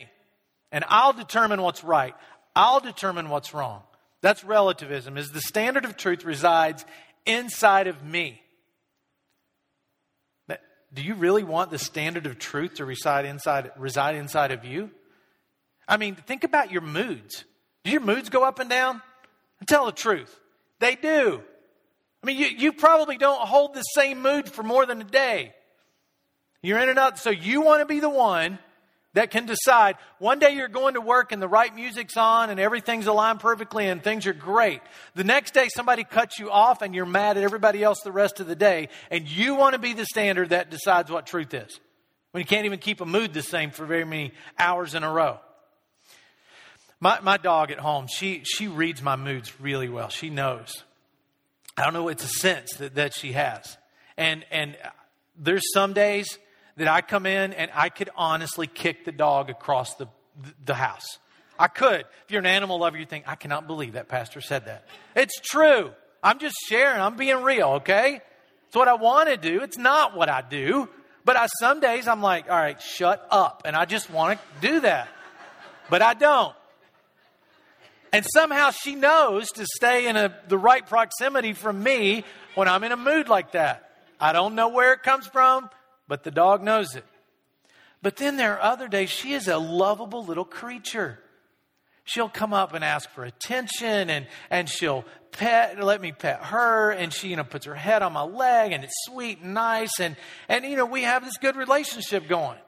And 0.72 0.84
I'll 0.90 1.14
determine 1.14 1.62
what's 1.62 1.84
right. 1.84 2.14
I'll 2.56 2.82
determine 2.82 3.30
what's 3.30 3.54
wrong. 3.54 3.82
That's 4.22 4.44
relativism, 4.44 5.18
is 5.18 5.32
the 5.32 5.42
standard 5.42 5.86
of 5.86 5.98
truth 5.98 6.24
resides 6.24 6.86
inside 7.26 7.88
of 7.88 8.04
me. 8.04 8.42
Do 10.94 11.02
you 11.02 11.16
really 11.16 11.44
want 11.44 11.72
the 11.72 11.80
standard 11.80 12.26
of 12.26 12.40
truth 12.40 12.76
to 12.76 12.86
reside 12.86 13.26
inside, 13.26 13.72
reside 13.78 14.16
inside 14.16 14.52
of 14.52 14.64
you? 14.64 14.90
I 15.88 15.98
mean, 15.98 16.16
think 16.16 16.44
about 16.44 16.72
your 16.72 16.82
moods. 16.82 17.44
Do 17.84 17.92
your 17.92 18.02
moods 18.02 18.30
go 18.30 18.44
up 18.44 18.60
and 18.60 18.70
down? 18.70 19.02
And 19.60 19.68
Tell 19.68 19.86
the 19.86 19.92
truth. 19.92 20.40
They 20.80 20.96
do. 20.96 21.42
I 22.24 22.26
mean, 22.26 22.38
you, 22.38 22.48
you 22.48 22.74
probably 22.74 23.18
don't 23.18 23.40
hold 23.40 23.74
the 23.74 23.82
same 23.82 24.22
mood 24.22 24.50
for 24.50 24.64
more 24.64 24.86
than 24.86 25.02
a 25.02 25.06
day. 25.06 25.54
You're 26.62 26.80
in 26.80 26.90
and 26.90 27.00
out. 27.00 27.20
So 27.20 27.30
you 27.30 27.62
want 27.62 27.82
to 27.82 27.86
be 27.86 28.00
the 28.00 28.10
one 28.10 28.60
that 29.18 29.32
can 29.32 29.48
decide 29.48 29.96
one 30.20 30.38
day 30.38 30.52
you're 30.52 30.68
going 30.68 30.94
to 30.94 31.02
work 31.02 31.32
and 31.32 31.42
the 31.42 31.48
right 31.48 31.74
music's 31.74 32.18
on 32.18 32.52
and 32.52 32.60
everything's 32.60 33.08
aligned 33.08 33.40
perfectly 33.40 33.88
and 33.88 34.04
things 34.04 34.28
are 34.28 34.34
great. 34.34 34.80
The 35.16 35.24
next 35.24 35.56
day 35.56 35.70
somebody 35.74 36.04
cuts 36.04 36.38
you 36.38 36.52
off 36.52 36.84
and 36.84 36.94
you're 36.94 37.08
mad 37.08 37.36
at 37.36 37.42
everybody 37.42 37.84
else 37.84 37.98
the 38.04 38.12
rest 38.12 38.40
of 38.40 38.46
the 38.46 38.56
day 38.56 38.90
and 39.10 39.28
you 39.28 39.56
want 39.56 39.74
to 39.74 39.80
be 39.80 39.94
the 39.94 40.06
standard 40.06 40.50
that 40.50 40.70
decides 40.70 41.10
what 41.10 41.26
truth 41.26 41.52
is. 41.56 41.80
When 42.30 42.42
you 42.42 42.46
can't 42.46 42.68
even 42.68 42.78
keep 42.78 43.02
a 43.02 43.08
mood 43.08 43.34
the 43.34 43.42
same 43.42 43.72
for 43.72 43.88
very 43.88 44.06
many 44.06 44.34
hours 44.60 44.94
in 44.94 45.02
a 45.02 45.12
row. 45.12 45.40
My, 47.00 47.20
my 47.22 47.38
dog 47.38 47.72
at 47.72 47.80
home, 47.80 48.06
she, 48.08 48.44
she 48.44 48.68
reads 48.68 49.02
my 49.02 49.16
moods 49.16 49.60
really 49.60 49.90
well. 49.90 50.10
She 50.10 50.30
knows. 50.30 50.84
I 51.76 51.86
don't 51.86 51.94
know, 51.94 52.08
it's 52.08 52.24
a 52.24 52.40
sense 52.40 52.76
that, 52.78 52.94
that 52.94 53.16
she 53.16 53.32
has. 53.32 53.78
And, 54.16 54.46
and 54.52 54.78
there's 55.36 55.64
some 55.74 55.94
days 55.94 56.38
that 56.78 56.88
I 56.88 57.02
come 57.02 57.26
in 57.26 57.54
and 57.54 57.70
I 57.74 57.90
could 57.90 58.10
honestly 58.16 58.68
kick 58.68 59.06
the 59.06 59.12
dog 59.12 59.50
across 59.50 59.96
the, 59.96 60.08
the 60.66 60.76
house. 60.76 61.20
I 61.60 61.68
could. 61.68 62.02
If 62.02 62.32
you're 62.32 62.40
an 62.40 62.46
animal 62.46 62.80
lover, 62.80 62.98
you 62.98 63.06
think, 63.06 63.26
I 63.28 63.36
cannot 63.36 63.68
believe 63.68 63.94
that 63.94 64.08
pastor 64.08 64.42
said 64.42 64.66
that. 64.66 64.86
It's 65.16 65.40
true. 65.42 65.92
I'm 66.24 66.40
just 66.40 66.56
sharing. 66.68 67.02
I'm 67.02 67.16
being 67.16 67.42
real, 67.42 67.68
okay? 67.82 68.22
It's 68.68 68.76
what 68.76 68.88
I 68.88 68.94
want 68.94 69.30
to 69.30 69.38
do. 69.38 69.62
It's 69.64 69.78
not 69.78 70.16
what 70.16 70.30
I 70.30 70.42
do. 70.42 70.88
But 71.26 71.36
I, 71.36 71.48
some 71.60 71.80
days 71.80 72.08
I'm 72.08 72.22
like, 72.22 72.50
all 72.50 72.56
right, 72.56 72.82
shut 72.82 73.28
up. 73.32 73.64
And 73.66 73.76
I 73.76 73.86
just 73.86 74.10
want 74.10 74.40
to 74.40 74.68
do 74.68 74.80
that. 74.82 75.10
But 75.90 76.02
I 76.02 76.14
don't. 76.14 76.54
And 78.14 78.26
somehow 78.34 78.72
she 78.72 78.96
knows 78.96 79.50
to 79.52 79.66
stay 79.66 80.08
in 80.08 80.16
a, 80.16 80.34
the 80.48 80.58
right 80.58 80.86
proximity 80.86 81.54
from 81.54 81.82
me 81.82 82.24
when 82.56 82.68
I'm 82.68 82.84
in 82.84 82.92
a 82.92 82.98
mood 82.98 83.28
like 83.28 83.54
that. 83.54 83.92
I 84.20 84.32
don't 84.32 84.56
know 84.56 84.70
where 84.70 84.94
it 84.94 85.04
comes 85.04 85.28
from 85.28 85.70
but 86.08 86.24
the 86.24 86.32
dog 86.32 86.64
knows 86.64 86.96
it. 86.96 87.06
But 88.02 88.18
then 88.18 88.38
there 88.38 88.56
are 88.56 88.62
other 88.62 88.88
days 88.88 89.10
she 89.10 89.34
is 89.34 89.48
a 89.48 89.58
lovable 89.58 90.24
little 90.24 90.46
creature. 90.46 91.20
She'll 92.04 92.30
come 92.30 92.54
up 92.54 92.74
and 92.74 92.86
ask 92.86 93.10
for 93.10 93.26
attention 93.26 94.10
and, 94.10 94.28
and 94.50 94.70
she'll 94.70 95.04
pet, 95.32 95.84
let 95.84 96.00
me 96.00 96.14
pet 96.14 96.42
her 96.46 96.92
and 96.92 97.12
she, 97.12 97.30
you 97.30 97.36
know, 97.36 97.44
puts 97.44 97.66
her 97.66 97.76
head 97.76 98.02
on 98.02 98.14
my 98.14 98.22
leg 98.22 98.72
and 98.72 98.84
it's 98.84 98.94
sweet 99.06 99.40
and 99.42 99.54
nice 99.54 100.00
and, 100.00 100.16
and, 100.48 100.64
you 100.64 100.78
know, 100.78 100.86
we 100.86 101.04
have 101.04 101.26
this 101.26 101.38
good 101.38 101.58
relationship 101.58 102.28
going. 102.30 102.60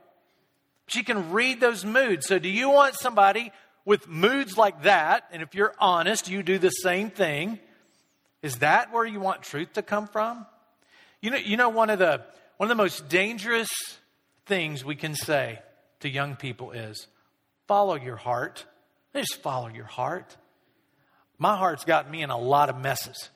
She 0.88 1.04
can 1.04 1.32
read 1.32 1.62
those 1.62 1.86
moods. 1.86 2.28
So 2.28 2.38
do 2.38 2.49
you 2.49 2.69
want 2.69 2.95
somebody 2.95 3.54
with 3.86 4.10
moods 4.10 4.58
like 4.58 4.84
that? 4.84 5.23
And 5.32 5.41
if 5.41 5.56
you're 5.56 5.73
honest, 5.80 6.30
you 6.30 6.43
do 6.43 6.58
the 6.58 6.71
same 6.71 7.10
thing. 7.10 7.60
Is 8.41 8.58
that 8.58 8.91
where 8.91 9.06
you 9.06 9.19
want 9.19 9.43
truth 9.43 9.73
to 9.73 9.82
come 9.82 10.08
from? 10.08 10.45
You 11.21 11.32
know, 11.32 11.38
you 11.38 11.58
know, 11.58 11.69
one 11.69 11.89
of 11.89 11.99
the, 11.99 12.25
one 12.60 12.69
of 12.69 12.78
the 12.78 12.84
most 12.84 13.08
dangerous 13.08 13.69
things 14.45 14.84
we 14.84 14.93
can 14.93 15.15
say 15.15 15.60
to 16.02 16.10
young 16.10 16.36
people 16.36 16.72
is 16.72 17.08
follow 17.69 17.95
your 17.95 18.17
heart. 18.17 18.65
Just 19.15 19.41
follow 19.41 19.69
your 19.69 19.86
heart. 19.86 20.36
My 21.38 21.56
heart's 21.56 21.86
gotten 21.86 22.12
me 22.12 22.22
in 22.22 22.32
a 22.32 22.38
lot 22.38 22.67
of 22.69 22.78
messes. 22.78 23.30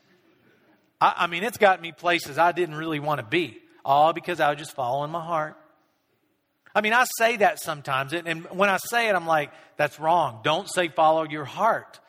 I, 1.00 1.14
I 1.20 1.28
mean, 1.28 1.46
it's 1.46 1.58
gotten 1.58 1.82
me 1.82 1.94
places 1.94 2.38
I 2.38 2.52
didn't 2.52 2.76
really 2.76 3.00
want 3.00 3.22
to 3.22 3.26
be, 3.26 3.60
all 3.86 4.12
because 4.12 4.42
I 4.42 4.50
was 4.50 4.60
just 4.60 4.74
following 4.74 5.10
my 5.10 5.24
heart. 5.24 5.56
I 6.76 6.82
mean, 6.82 6.92
I 6.92 7.06
say 7.18 7.38
that 7.38 7.62
sometimes, 7.62 8.12
and 8.12 8.44
when 8.52 8.70
I 8.70 8.76
say 8.76 9.08
it, 9.08 9.16
I'm 9.16 9.26
like, 9.26 9.52
that's 9.78 10.02
wrong. 10.02 10.42
Don't 10.44 10.70
say 10.70 10.90
follow 10.90 11.24
your 11.24 11.46
heart. 11.46 12.02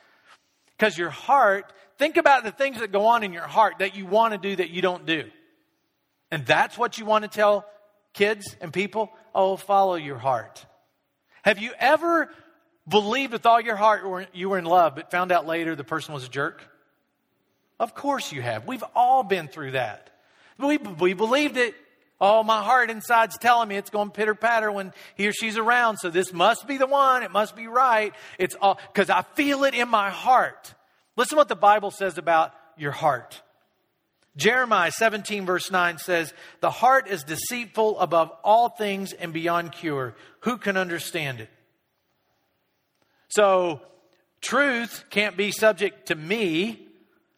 Because 0.76 0.98
your 0.98 1.10
heart, 1.10 1.72
think 1.96 2.16
about 2.16 2.42
the 2.42 2.50
things 2.50 2.80
that 2.80 2.90
go 2.90 3.06
on 3.06 3.22
in 3.22 3.32
your 3.32 3.46
heart 3.46 3.74
that 3.78 3.94
you 3.94 4.04
want 4.04 4.32
to 4.32 4.38
do 4.38 4.56
that 4.56 4.70
you 4.70 4.82
don't 4.82 5.06
do. 5.06 5.30
And 6.34 6.44
that's 6.44 6.76
what 6.76 6.98
you 6.98 7.04
want 7.04 7.22
to 7.22 7.28
tell 7.28 7.64
kids 8.12 8.56
and 8.60 8.72
people? 8.72 9.12
Oh, 9.36 9.56
follow 9.56 9.94
your 9.94 10.18
heart. 10.18 10.66
Have 11.42 11.60
you 11.60 11.70
ever 11.78 12.28
believed 12.88 13.32
with 13.32 13.46
all 13.46 13.60
your 13.60 13.76
heart 13.76 14.30
you 14.32 14.48
were 14.48 14.58
in 14.58 14.64
love, 14.64 14.96
but 14.96 15.12
found 15.12 15.30
out 15.30 15.46
later 15.46 15.76
the 15.76 15.84
person 15.84 16.12
was 16.12 16.24
a 16.24 16.28
jerk? 16.28 16.60
Of 17.78 17.94
course 17.94 18.32
you 18.32 18.42
have. 18.42 18.66
We've 18.66 18.82
all 18.96 19.22
been 19.22 19.46
through 19.46 19.72
that. 19.72 20.10
We, 20.58 20.76
we 20.76 21.12
believed 21.12 21.56
it. 21.56 21.76
Oh, 22.20 22.42
my 22.42 22.64
heart 22.64 22.90
inside's 22.90 23.38
telling 23.38 23.68
me 23.68 23.76
it's 23.76 23.90
going 23.90 24.10
pitter 24.10 24.34
patter 24.34 24.72
when 24.72 24.92
he 25.14 25.28
or 25.28 25.32
she's 25.32 25.56
around. 25.56 25.98
So 25.98 26.10
this 26.10 26.32
must 26.32 26.66
be 26.66 26.78
the 26.78 26.88
one. 26.88 27.22
It 27.22 27.30
must 27.30 27.54
be 27.54 27.68
right. 27.68 28.12
It's 28.40 28.56
all 28.56 28.80
because 28.92 29.08
I 29.08 29.22
feel 29.22 29.62
it 29.62 29.74
in 29.74 29.88
my 29.88 30.10
heart. 30.10 30.74
Listen 31.14 31.36
what 31.36 31.46
the 31.46 31.54
Bible 31.54 31.92
says 31.92 32.18
about 32.18 32.52
your 32.76 32.90
heart. 32.90 33.40
Jeremiah 34.36 34.90
17 34.90 35.46
verse 35.46 35.70
9 35.70 35.98
says, 35.98 36.34
the 36.60 36.70
heart 36.70 37.08
is 37.08 37.22
deceitful 37.22 37.98
above 38.00 38.32
all 38.42 38.68
things 38.68 39.12
and 39.12 39.32
beyond 39.32 39.72
cure. 39.72 40.14
Who 40.40 40.58
can 40.58 40.76
understand 40.76 41.40
it? 41.40 41.50
So 43.28 43.80
truth 44.40 45.04
can't 45.10 45.36
be 45.36 45.50
subject 45.50 46.08
to 46.08 46.14
me. 46.14 46.88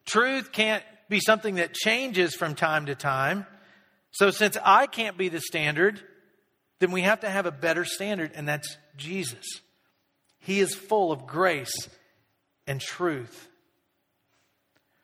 Truth 0.07 0.53
can't 0.53 0.83
be 1.09 1.21
something 1.21 1.57
that 1.57 1.75
changes 1.75 2.35
from 2.35 2.55
time 2.55 2.87
to 2.87 2.95
time. 2.95 3.47
So, 4.11 4.31
since 4.31 4.57
I 4.65 4.87
can't 4.87 5.19
be 5.19 5.29
the 5.29 5.41
standard, 5.41 6.01
then 6.79 6.91
we 6.91 7.03
have 7.03 7.21
to 7.21 7.29
have 7.29 7.45
a 7.45 7.51
better 7.51 7.85
standard, 7.85 8.33
and 8.35 8.49
that's 8.49 8.79
Jesus. 8.97 9.45
He 10.39 10.61
is 10.61 10.75
full 10.75 11.13
of 11.13 11.27
grace 11.27 11.75
and 12.67 12.81
truth. 12.81 13.49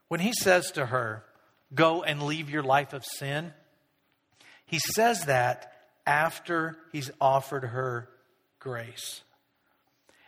When 0.08 0.20
he 0.20 0.32
says 0.32 0.70
to 0.72 0.86
her, 0.86 1.24
Go 1.74 2.02
and 2.02 2.22
leave 2.22 2.50
your 2.50 2.62
life 2.62 2.92
of 2.92 3.04
sin, 3.04 3.52
he 4.66 4.78
says 4.78 5.26
that 5.26 5.72
after 6.06 6.76
he's 6.92 7.10
offered 7.20 7.64
her 7.64 8.08
grace. 8.58 9.22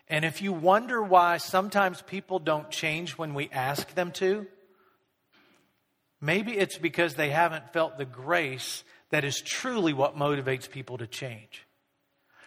And 0.08 0.24
if 0.24 0.42
you 0.42 0.52
wonder 0.52 1.02
why 1.02 1.38
sometimes 1.38 2.02
people 2.02 2.38
don't 2.38 2.70
change 2.70 3.12
when 3.12 3.34
we 3.34 3.48
ask 3.50 3.94
them 3.94 4.12
to, 4.12 4.46
Maybe 6.24 6.56
it's 6.56 6.78
because 6.78 7.16
they 7.16 7.28
haven't 7.28 7.74
felt 7.74 7.98
the 7.98 8.06
grace 8.06 8.82
that 9.10 9.24
is 9.24 9.42
truly 9.42 9.92
what 9.92 10.16
motivates 10.16 10.70
people 10.70 10.96
to 10.96 11.06
change. 11.06 11.66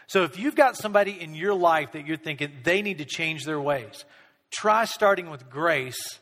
So 0.08 0.24
if 0.24 0.40
you've 0.40 0.56
got 0.56 0.76
somebody 0.76 1.12
in 1.12 1.36
your 1.36 1.54
life 1.54 1.92
that 1.92 2.08
you're 2.08 2.18
thinking 2.18 2.52
they 2.64 2.82
need 2.82 2.98
to 2.98 3.06
change 3.06 3.46
their 3.46 3.62
ways, 3.62 4.04
try 4.50 4.86
starting 4.86 5.30
with 5.30 5.48
grace 5.52 6.18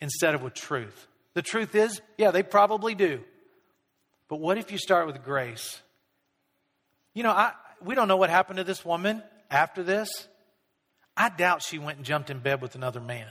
instead 0.00 0.36
of 0.36 0.42
with 0.42 0.54
truth. 0.54 1.08
The 1.34 1.42
truth 1.42 1.74
is, 1.74 2.00
yeah, 2.16 2.30
they 2.30 2.42
probably 2.42 2.94
do. 2.94 3.20
But 4.28 4.40
what 4.40 4.56
if 4.56 4.72
you 4.72 4.78
start 4.78 5.06
with 5.06 5.22
grace? 5.22 5.80
You 7.12 7.22
know, 7.22 7.30
I, 7.30 7.52
we 7.84 7.94
don't 7.94 8.08
know 8.08 8.16
what 8.16 8.30
happened 8.30 8.56
to 8.56 8.64
this 8.64 8.84
woman 8.84 9.22
after 9.50 9.82
this. 9.82 10.08
I 11.16 11.28
doubt 11.28 11.62
she 11.62 11.78
went 11.78 11.98
and 11.98 12.06
jumped 12.06 12.30
in 12.30 12.38
bed 12.38 12.62
with 12.62 12.74
another 12.74 13.00
man. 13.00 13.28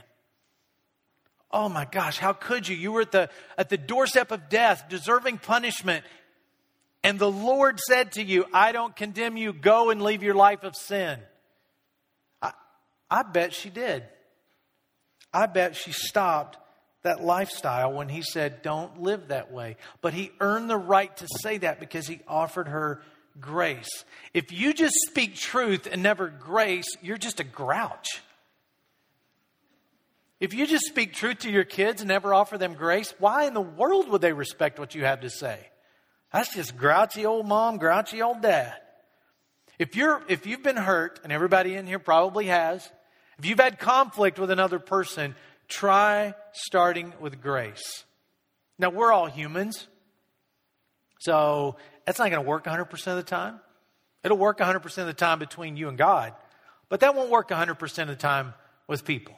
Oh 1.50 1.68
my 1.68 1.84
gosh, 1.84 2.18
how 2.18 2.32
could 2.32 2.66
you? 2.66 2.76
You 2.76 2.92
were 2.92 3.02
at 3.02 3.12
the, 3.12 3.30
at 3.56 3.68
the 3.68 3.76
doorstep 3.76 4.30
of 4.30 4.48
death, 4.48 4.84
deserving 4.88 5.38
punishment. 5.38 6.04
And 7.02 7.18
the 7.18 7.30
Lord 7.30 7.78
said 7.80 8.12
to 8.12 8.22
you, 8.22 8.46
I 8.52 8.72
don't 8.72 8.96
condemn 8.96 9.36
you. 9.36 9.52
Go 9.52 9.90
and 9.90 10.02
leave 10.02 10.22
your 10.22 10.34
life 10.34 10.64
of 10.64 10.74
sin. 10.74 11.18
I, 12.40 12.52
I 13.10 13.22
bet 13.22 13.52
she 13.52 13.70
did. 13.70 14.04
I 15.32 15.46
bet 15.46 15.76
she 15.76 15.92
stopped 15.92 16.56
that 17.04 17.22
lifestyle 17.22 17.92
when 17.92 18.08
he 18.08 18.22
said, 18.22 18.62
Don't 18.62 19.00
live 19.00 19.28
that 19.28 19.52
way. 19.52 19.76
But 20.00 20.14
he 20.14 20.32
earned 20.40 20.68
the 20.68 20.76
right 20.76 21.16
to 21.18 21.28
say 21.42 21.58
that 21.58 21.78
because 21.78 22.06
he 22.06 22.20
offered 22.26 22.68
her 22.68 23.02
grace. 23.40 24.04
If 24.32 24.52
you 24.52 24.74
just 24.74 24.94
speak 25.08 25.36
truth 25.36 25.86
and 25.90 26.02
never 26.02 26.28
grace, 26.28 26.86
you're 27.00 27.18
just 27.18 27.40
a 27.40 27.44
grouch. 27.44 28.22
If 30.40 30.52
you 30.52 30.66
just 30.66 30.86
speak 30.86 31.14
truth 31.14 31.40
to 31.40 31.50
your 31.50 31.64
kids 31.64 32.00
and 32.00 32.08
never 32.08 32.34
offer 32.34 32.58
them 32.58 32.74
grace, 32.74 33.14
why 33.18 33.46
in 33.46 33.54
the 33.54 33.60
world 33.60 34.08
would 34.08 34.20
they 34.20 34.32
respect 34.32 34.78
what 34.78 34.94
you 34.94 35.04
have 35.04 35.20
to 35.20 35.30
say? 35.30 35.58
That's 36.32 36.54
just 36.54 36.76
grouchy 36.76 37.24
old 37.24 37.46
mom, 37.46 37.78
grouchy 37.78 38.20
old 38.20 38.42
dad. 38.42 38.74
If 39.78 39.96
you're 39.96 40.22
if 40.28 40.46
you've 40.46 40.62
been 40.62 40.76
hurt, 40.76 41.20
and 41.22 41.32
everybody 41.32 41.74
in 41.74 41.86
here 41.86 41.98
probably 41.98 42.46
has, 42.46 42.88
if 43.38 43.46
you've 43.46 43.60
had 43.60 43.78
conflict 43.78 44.38
with 44.38 44.50
another 44.50 44.78
person, 44.78 45.34
try 45.68 46.34
starting 46.52 47.12
with 47.20 47.40
grace. 47.40 48.04
Now 48.78 48.90
we're 48.90 49.12
all 49.12 49.26
humans. 49.26 49.86
So 51.20 51.76
that's 52.04 52.18
not 52.18 52.30
going 52.30 52.42
to 52.42 52.48
work 52.48 52.64
100% 52.64 53.06
of 53.06 53.16
the 53.16 53.22
time. 53.22 53.60
It'll 54.22 54.38
work 54.38 54.58
100% 54.58 54.98
of 54.98 55.06
the 55.06 55.12
time 55.12 55.38
between 55.38 55.76
you 55.76 55.88
and 55.88 55.98
God, 55.98 56.32
but 56.88 57.00
that 57.00 57.14
won't 57.14 57.30
work 57.30 57.50
100% 57.50 57.98
of 57.98 58.08
the 58.08 58.16
time 58.16 58.54
with 58.86 59.04
people. 59.04 59.34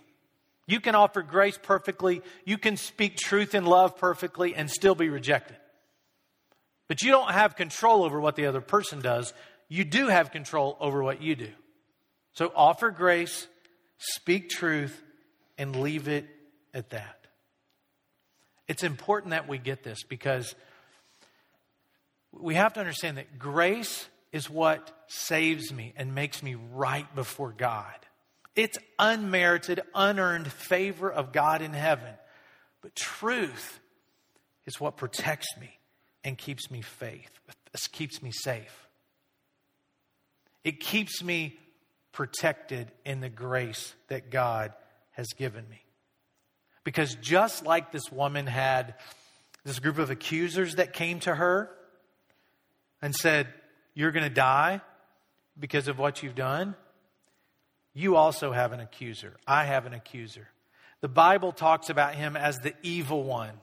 You 0.68 0.80
can 0.80 0.94
offer 0.94 1.22
grace 1.22 1.58
perfectly, 1.60 2.22
you 2.44 2.58
can 2.58 2.76
speak 2.76 3.16
truth 3.16 3.54
in 3.54 3.64
love 3.64 3.96
perfectly, 3.96 4.54
and 4.54 4.70
still 4.70 4.94
be 4.94 5.08
rejected. 5.08 5.56
But 6.88 7.02
you 7.02 7.10
don't 7.10 7.30
have 7.30 7.56
control 7.56 8.04
over 8.04 8.20
what 8.20 8.36
the 8.36 8.46
other 8.46 8.60
person 8.60 9.00
does. 9.00 9.32
You 9.68 9.84
do 9.84 10.06
have 10.06 10.30
control 10.30 10.76
over 10.80 11.02
what 11.02 11.20
you 11.20 11.34
do. 11.34 11.50
So 12.32 12.52
offer 12.54 12.90
grace, 12.90 13.46
speak 13.98 14.50
truth, 14.50 15.02
and 15.58 15.76
leave 15.76 16.08
it 16.08 16.26
at 16.74 16.90
that. 16.90 17.26
It's 18.68 18.82
important 18.82 19.30
that 19.30 19.48
we 19.48 19.58
get 19.58 19.82
this 19.82 20.02
because 20.02 20.54
we 22.32 22.54
have 22.54 22.74
to 22.74 22.80
understand 22.80 23.18
that 23.18 23.38
grace 23.38 24.06
is 24.32 24.50
what 24.50 24.90
saves 25.06 25.72
me 25.72 25.94
and 25.96 26.14
makes 26.14 26.42
me 26.42 26.56
right 26.74 27.12
before 27.14 27.54
God. 27.56 27.94
It's 28.54 28.78
unmerited, 28.98 29.82
unearned 29.94 30.50
favor 30.50 31.10
of 31.10 31.32
God 31.32 31.62
in 31.62 31.72
heaven. 31.72 32.12
But 32.82 32.94
truth 32.94 33.80
is 34.66 34.80
what 34.80 34.96
protects 34.96 35.48
me 35.60 35.78
and 36.24 36.36
keeps 36.36 36.70
me 36.70 36.82
faith, 36.82 37.30
keeps 37.92 38.22
me 38.22 38.32
safe. 38.32 38.88
It 40.64 40.80
keeps 40.80 41.22
me 41.22 41.58
protected 42.12 42.90
in 43.04 43.20
the 43.20 43.28
grace 43.28 43.94
that 44.08 44.30
God 44.30 44.72
has 45.16 45.28
given 45.36 45.68
me. 45.68 45.82
Because 46.84 47.16
just 47.16 47.64
like 47.64 47.90
this 47.90 48.12
woman 48.12 48.46
had 48.46 48.94
this 49.64 49.80
group 49.80 49.98
of 49.98 50.10
accusers 50.10 50.76
that 50.76 50.92
came 50.92 51.18
to 51.20 51.34
her 51.34 51.68
and 53.02 53.14
said, 53.14 53.48
You're 53.94 54.12
going 54.12 54.28
to 54.28 54.34
die 54.34 54.80
because 55.58 55.88
of 55.88 55.98
what 55.98 56.22
you've 56.22 56.36
done 56.36 56.76
you 57.96 58.14
also 58.14 58.52
have 58.52 58.72
an 58.72 58.80
accuser. 58.80 59.32
I 59.46 59.64
have 59.64 59.86
an 59.86 59.94
accuser. 59.94 60.46
The 61.00 61.08
Bible 61.08 61.50
talks 61.50 61.88
about 61.88 62.14
him 62.14 62.36
as 62.36 62.58
the 62.58 62.74
evil 62.82 63.24
one. 63.24 63.54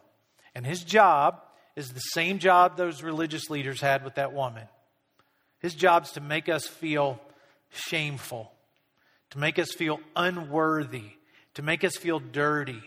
And 0.56 0.66
his 0.66 0.84
job 0.84 1.40
is 1.76 1.90
the 1.90 2.00
same 2.00 2.40
job 2.40 2.76
those 2.76 3.04
religious 3.04 3.52
leaders 3.52 3.80
had 3.80 4.04
with 4.04 4.16
that 4.16 4.34
woman. 4.34 4.68
His 5.60 5.76
job 5.76 6.06
is 6.06 6.12
to 6.14 6.20
make 6.20 6.50
us 6.50 6.66
feel 6.66 7.22
shameful, 7.70 8.52
to 9.30 9.38
make 9.38 9.60
us 9.60 9.72
feel 9.72 10.00
unworthy, 10.16 11.12
to 11.56 11.62
make 11.62 11.84
us 11.84 11.96
feel 11.96 12.20
dirty, 12.20 12.82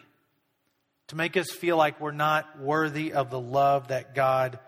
to 1.08 1.16
make 1.16 1.36
us 1.36 1.50
feel 1.50 1.76
like 1.76 2.00
we're 2.00 2.10
not 2.12 2.60
worthy 2.60 3.12
of 3.12 3.30
the 3.30 3.40
love 3.40 3.88
that 3.88 4.14
God 4.14 4.58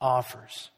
offers. 0.00 0.70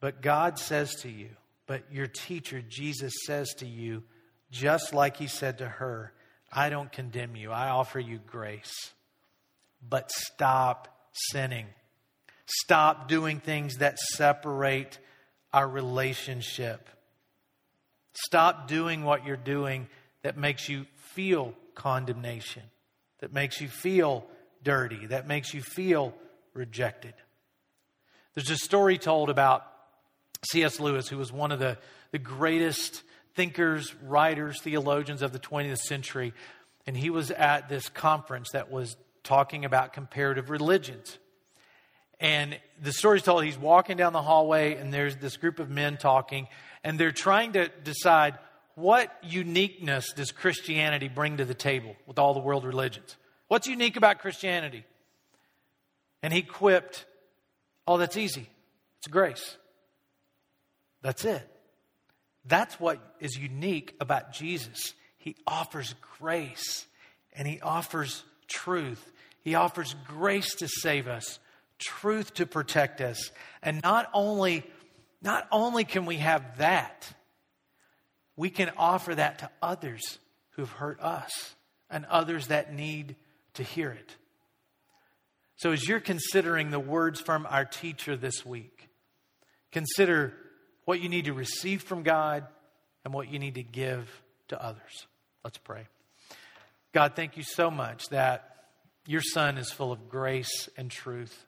But 0.00 0.22
God 0.22 0.58
says 0.58 0.94
to 1.02 1.08
you, 1.10 1.30
but 1.66 1.92
your 1.92 2.06
teacher, 2.06 2.62
Jesus, 2.66 3.12
says 3.26 3.48
to 3.58 3.66
you, 3.66 4.04
just 4.50 4.94
like 4.94 5.16
he 5.16 5.26
said 5.26 5.58
to 5.58 5.68
her, 5.68 6.12
I 6.52 6.70
don't 6.70 6.90
condemn 6.90 7.36
you, 7.36 7.50
I 7.50 7.68
offer 7.68 7.98
you 8.00 8.18
grace. 8.26 8.92
But 9.86 10.10
stop 10.10 10.88
sinning. 11.12 11.66
Stop 12.46 13.08
doing 13.08 13.40
things 13.40 13.76
that 13.76 13.98
separate 13.98 14.98
our 15.52 15.68
relationship. 15.68 16.88
Stop 18.14 18.68
doing 18.68 19.04
what 19.04 19.26
you're 19.26 19.36
doing 19.36 19.88
that 20.22 20.36
makes 20.36 20.68
you 20.68 20.86
feel 20.96 21.54
condemnation, 21.74 22.62
that 23.20 23.32
makes 23.32 23.60
you 23.60 23.68
feel 23.68 24.26
dirty, 24.62 25.06
that 25.06 25.26
makes 25.26 25.54
you 25.54 25.62
feel 25.62 26.14
rejected. 26.54 27.14
There's 28.34 28.50
a 28.50 28.56
story 28.56 28.98
told 28.98 29.30
about 29.30 29.66
C.S. 30.50 30.78
Lewis, 30.80 31.08
who 31.08 31.18
was 31.18 31.32
one 31.32 31.52
of 31.52 31.58
the, 31.58 31.78
the 32.12 32.18
greatest 32.18 33.02
thinkers, 33.34 33.94
writers, 34.02 34.60
theologians 34.60 35.22
of 35.22 35.32
the 35.32 35.38
20th 35.38 35.78
century, 35.78 36.32
and 36.86 36.96
he 36.96 37.10
was 37.10 37.30
at 37.30 37.68
this 37.68 37.88
conference 37.88 38.50
that 38.52 38.70
was 38.70 38.96
talking 39.22 39.64
about 39.64 39.92
comparative 39.92 40.50
religions. 40.50 41.18
And 42.20 42.58
the 42.82 42.92
story's 42.92 43.22
told 43.22 43.44
he's 43.44 43.58
walking 43.58 43.96
down 43.96 44.12
the 44.12 44.22
hallway, 44.22 44.74
and 44.74 44.92
there's 44.92 45.16
this 45.16 45.36
group 45.36 45.58
of 45.60 45.70
men 45.70 45.96
talking, 45.96 46.48
and 46.82 46.98
they're 46.98 47.12
trying 47.12 47.52
to 47.52 47.68
decide 47.84 48.38
what 48.78 49.12
uniqueness 49.22 50.12
does 50.12 50.30
Christianity 50.30 51.08
bring 51.08 51.38
to 51.38 51.44
the 51.44 51.54
table 51.54 51.96
with 52.06 52.18
all 52.18 52.32
the 52.32 52.40
world 52.40 52.64
religions? 52.64 53.16
What's 53.48 53.66
unique 53.66 53.96
about 53.96 54.20
Christianity? 54.20 54.84
And 56.22 56.32
he 56.32 56.42
quipped, 56.42 57.04
Oh, 57.88 57.96
that's 57.96 58.16
easy. 58.16 58.48
It's 58.98 59.08
grace. 59.08 59.56
That's 61.02 61.24
it. 61.24 61.42
That's 62.44 62.78
what 62.78 63.00
is 63.18 63.36
unique 63.36 63.96
about 64.00 64.32
Jesus. 64.32 64.94
He 65.16 65.36
offers 65.46 65.94
grace 66.18 66.86
and 67.32 67.48
he 67.48 67.60
offers 67.60 68.22
truth. 68.46 69.10
He 69.42 69.54
offers 69.54 69.96
grace 70.06 70.54
to 70.56 70.68
save 70.68 71.08
us, 71.08 71.38
truth 71.78 72.34
to 72.34 72.46
protect 72.46 73.00
us. 73.00 73.30
And 73.62 73.82
not 73.82 74.08
only, 74.12 74.64
not 75.20 75.48
only 75.50 75.84
can 75.84 76.06
we 76.06 76.16
have 76.16 76.58
that, 76.58 77.12
we 78.38 78.50
can 78.50 78.70
offer 78.78 79.16
that 79.16 79.40
to 79.40 79.50
others 79.60 80.18
who've 80.50 80.70
hurt 80.70 81.00
us 81.00 81.56
and 81.90 82.06
others 82.06 82.46
that 82.46 82.72
need 82.72 83.16
to 83.54 83.64
hear 83.64 83.90
it. 83.90 84.14
So, 85.56 85.72
as 85.72 85.86
you're 85.86 85.98
considering 85.98 86.70
the 86.70 86.78
words 86.78 87.20
from 87.20 87.46
our 87.50 87.64
teacher 87.64 88.16
this 88.16 88.46
week, 88.46 88.88
consider 89.72 90.34
what 90.84 91.00
you 91.00 91.08
need 91.08 91.24
to 91.24 91.32
receive 91.32 91.82
from 91.82 92.04
God 92.04 92.46
and 93.04 93.12
what 93.12 93.28
you 93.28 93.40
need 93.40 93.56
to 93.56 93.64
give 93.64 94.08
to 94.48 94.64
others. 94.64 95.08
Let's 95.42 95.58
pray. 95.58 95.88
God, 96.92 97.16
thank 97.16 97.36
you 97.36 97.42
so 97.42 97.72
much 97.72 98.06
that 98.10 98.54
your 99.04 99.20
Son 99.20 99.58
is 99.58 99.72
full 99.72 99.90
of 99.90 100.08
grace 100.08 100.68
and 100.76 100.92
truth, 100.92 101.44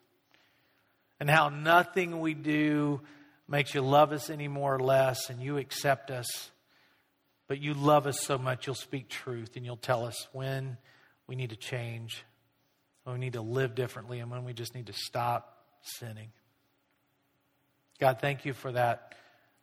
and 1.21 1.31
how 1.31 1.51
nothing 1.51 2.19
we 2.19 2.35
do 2.35 3.01
makes 3.47 3.75
you 3.75 3.81
love 3.81 4.11
us 4.11 4.29
any 4.29 4.49
more 4.49 4.75
or 4.75 4.81
less, 4.81 5.31
and 5.31 5.41
you 5.41 5.57
accept 5.57 6.11
us. 6.11 6.51
But 7.51 7.61
you 7.61 7.75
love 7.75 8.07
us 8.07 8.23
so 8.23 8.39
much, 8.39 8.67
you'll 8.67 8.77
speak 8.77 9.09
truth 9.09 9.57
and 9.57 9.67
you'll 9.67 9.77
tell 9.77 10.07
us 10.07 10.29
when 10.33 10.79
we 11.27 11.35
need 11.35 11.51
to 11.51 11.57
change 11.57 12.25
when 13.05 13.15
we 13.19 13.21
need 13.27 13.33
to 13.33 13.41
live 13.41 13.75
differently, 13.75 14.21
and 14.21 14.31
when 14.31 14.45
we 14.45 14.53
just 14.53 14.75
need 14.75 14.87
to 14.87 14.93
stop 14.93 15.65
sinning. 15.83 16.31
God, 17.99 18.19
thank 18.21 18.45
you 18.45 18.53
for 18.53 18.73
that 18.73 19.15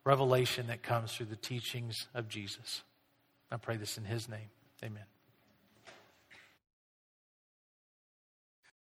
revelation 0.04 0.68
that 0.68 0.82
comes 0.82 1.12
through 1.12 1.26
the 1.26 1.36
teachings 1.36 1.96
of 2.14 2.28
Jesus. 2.28 2.82
I 3.50 3.56
pray 3.56 3.76
this 3.76 3.96
in 3.98 4.04
his 4.04 4.28
name. 4.28 4.50
Amen. 4.84 5.04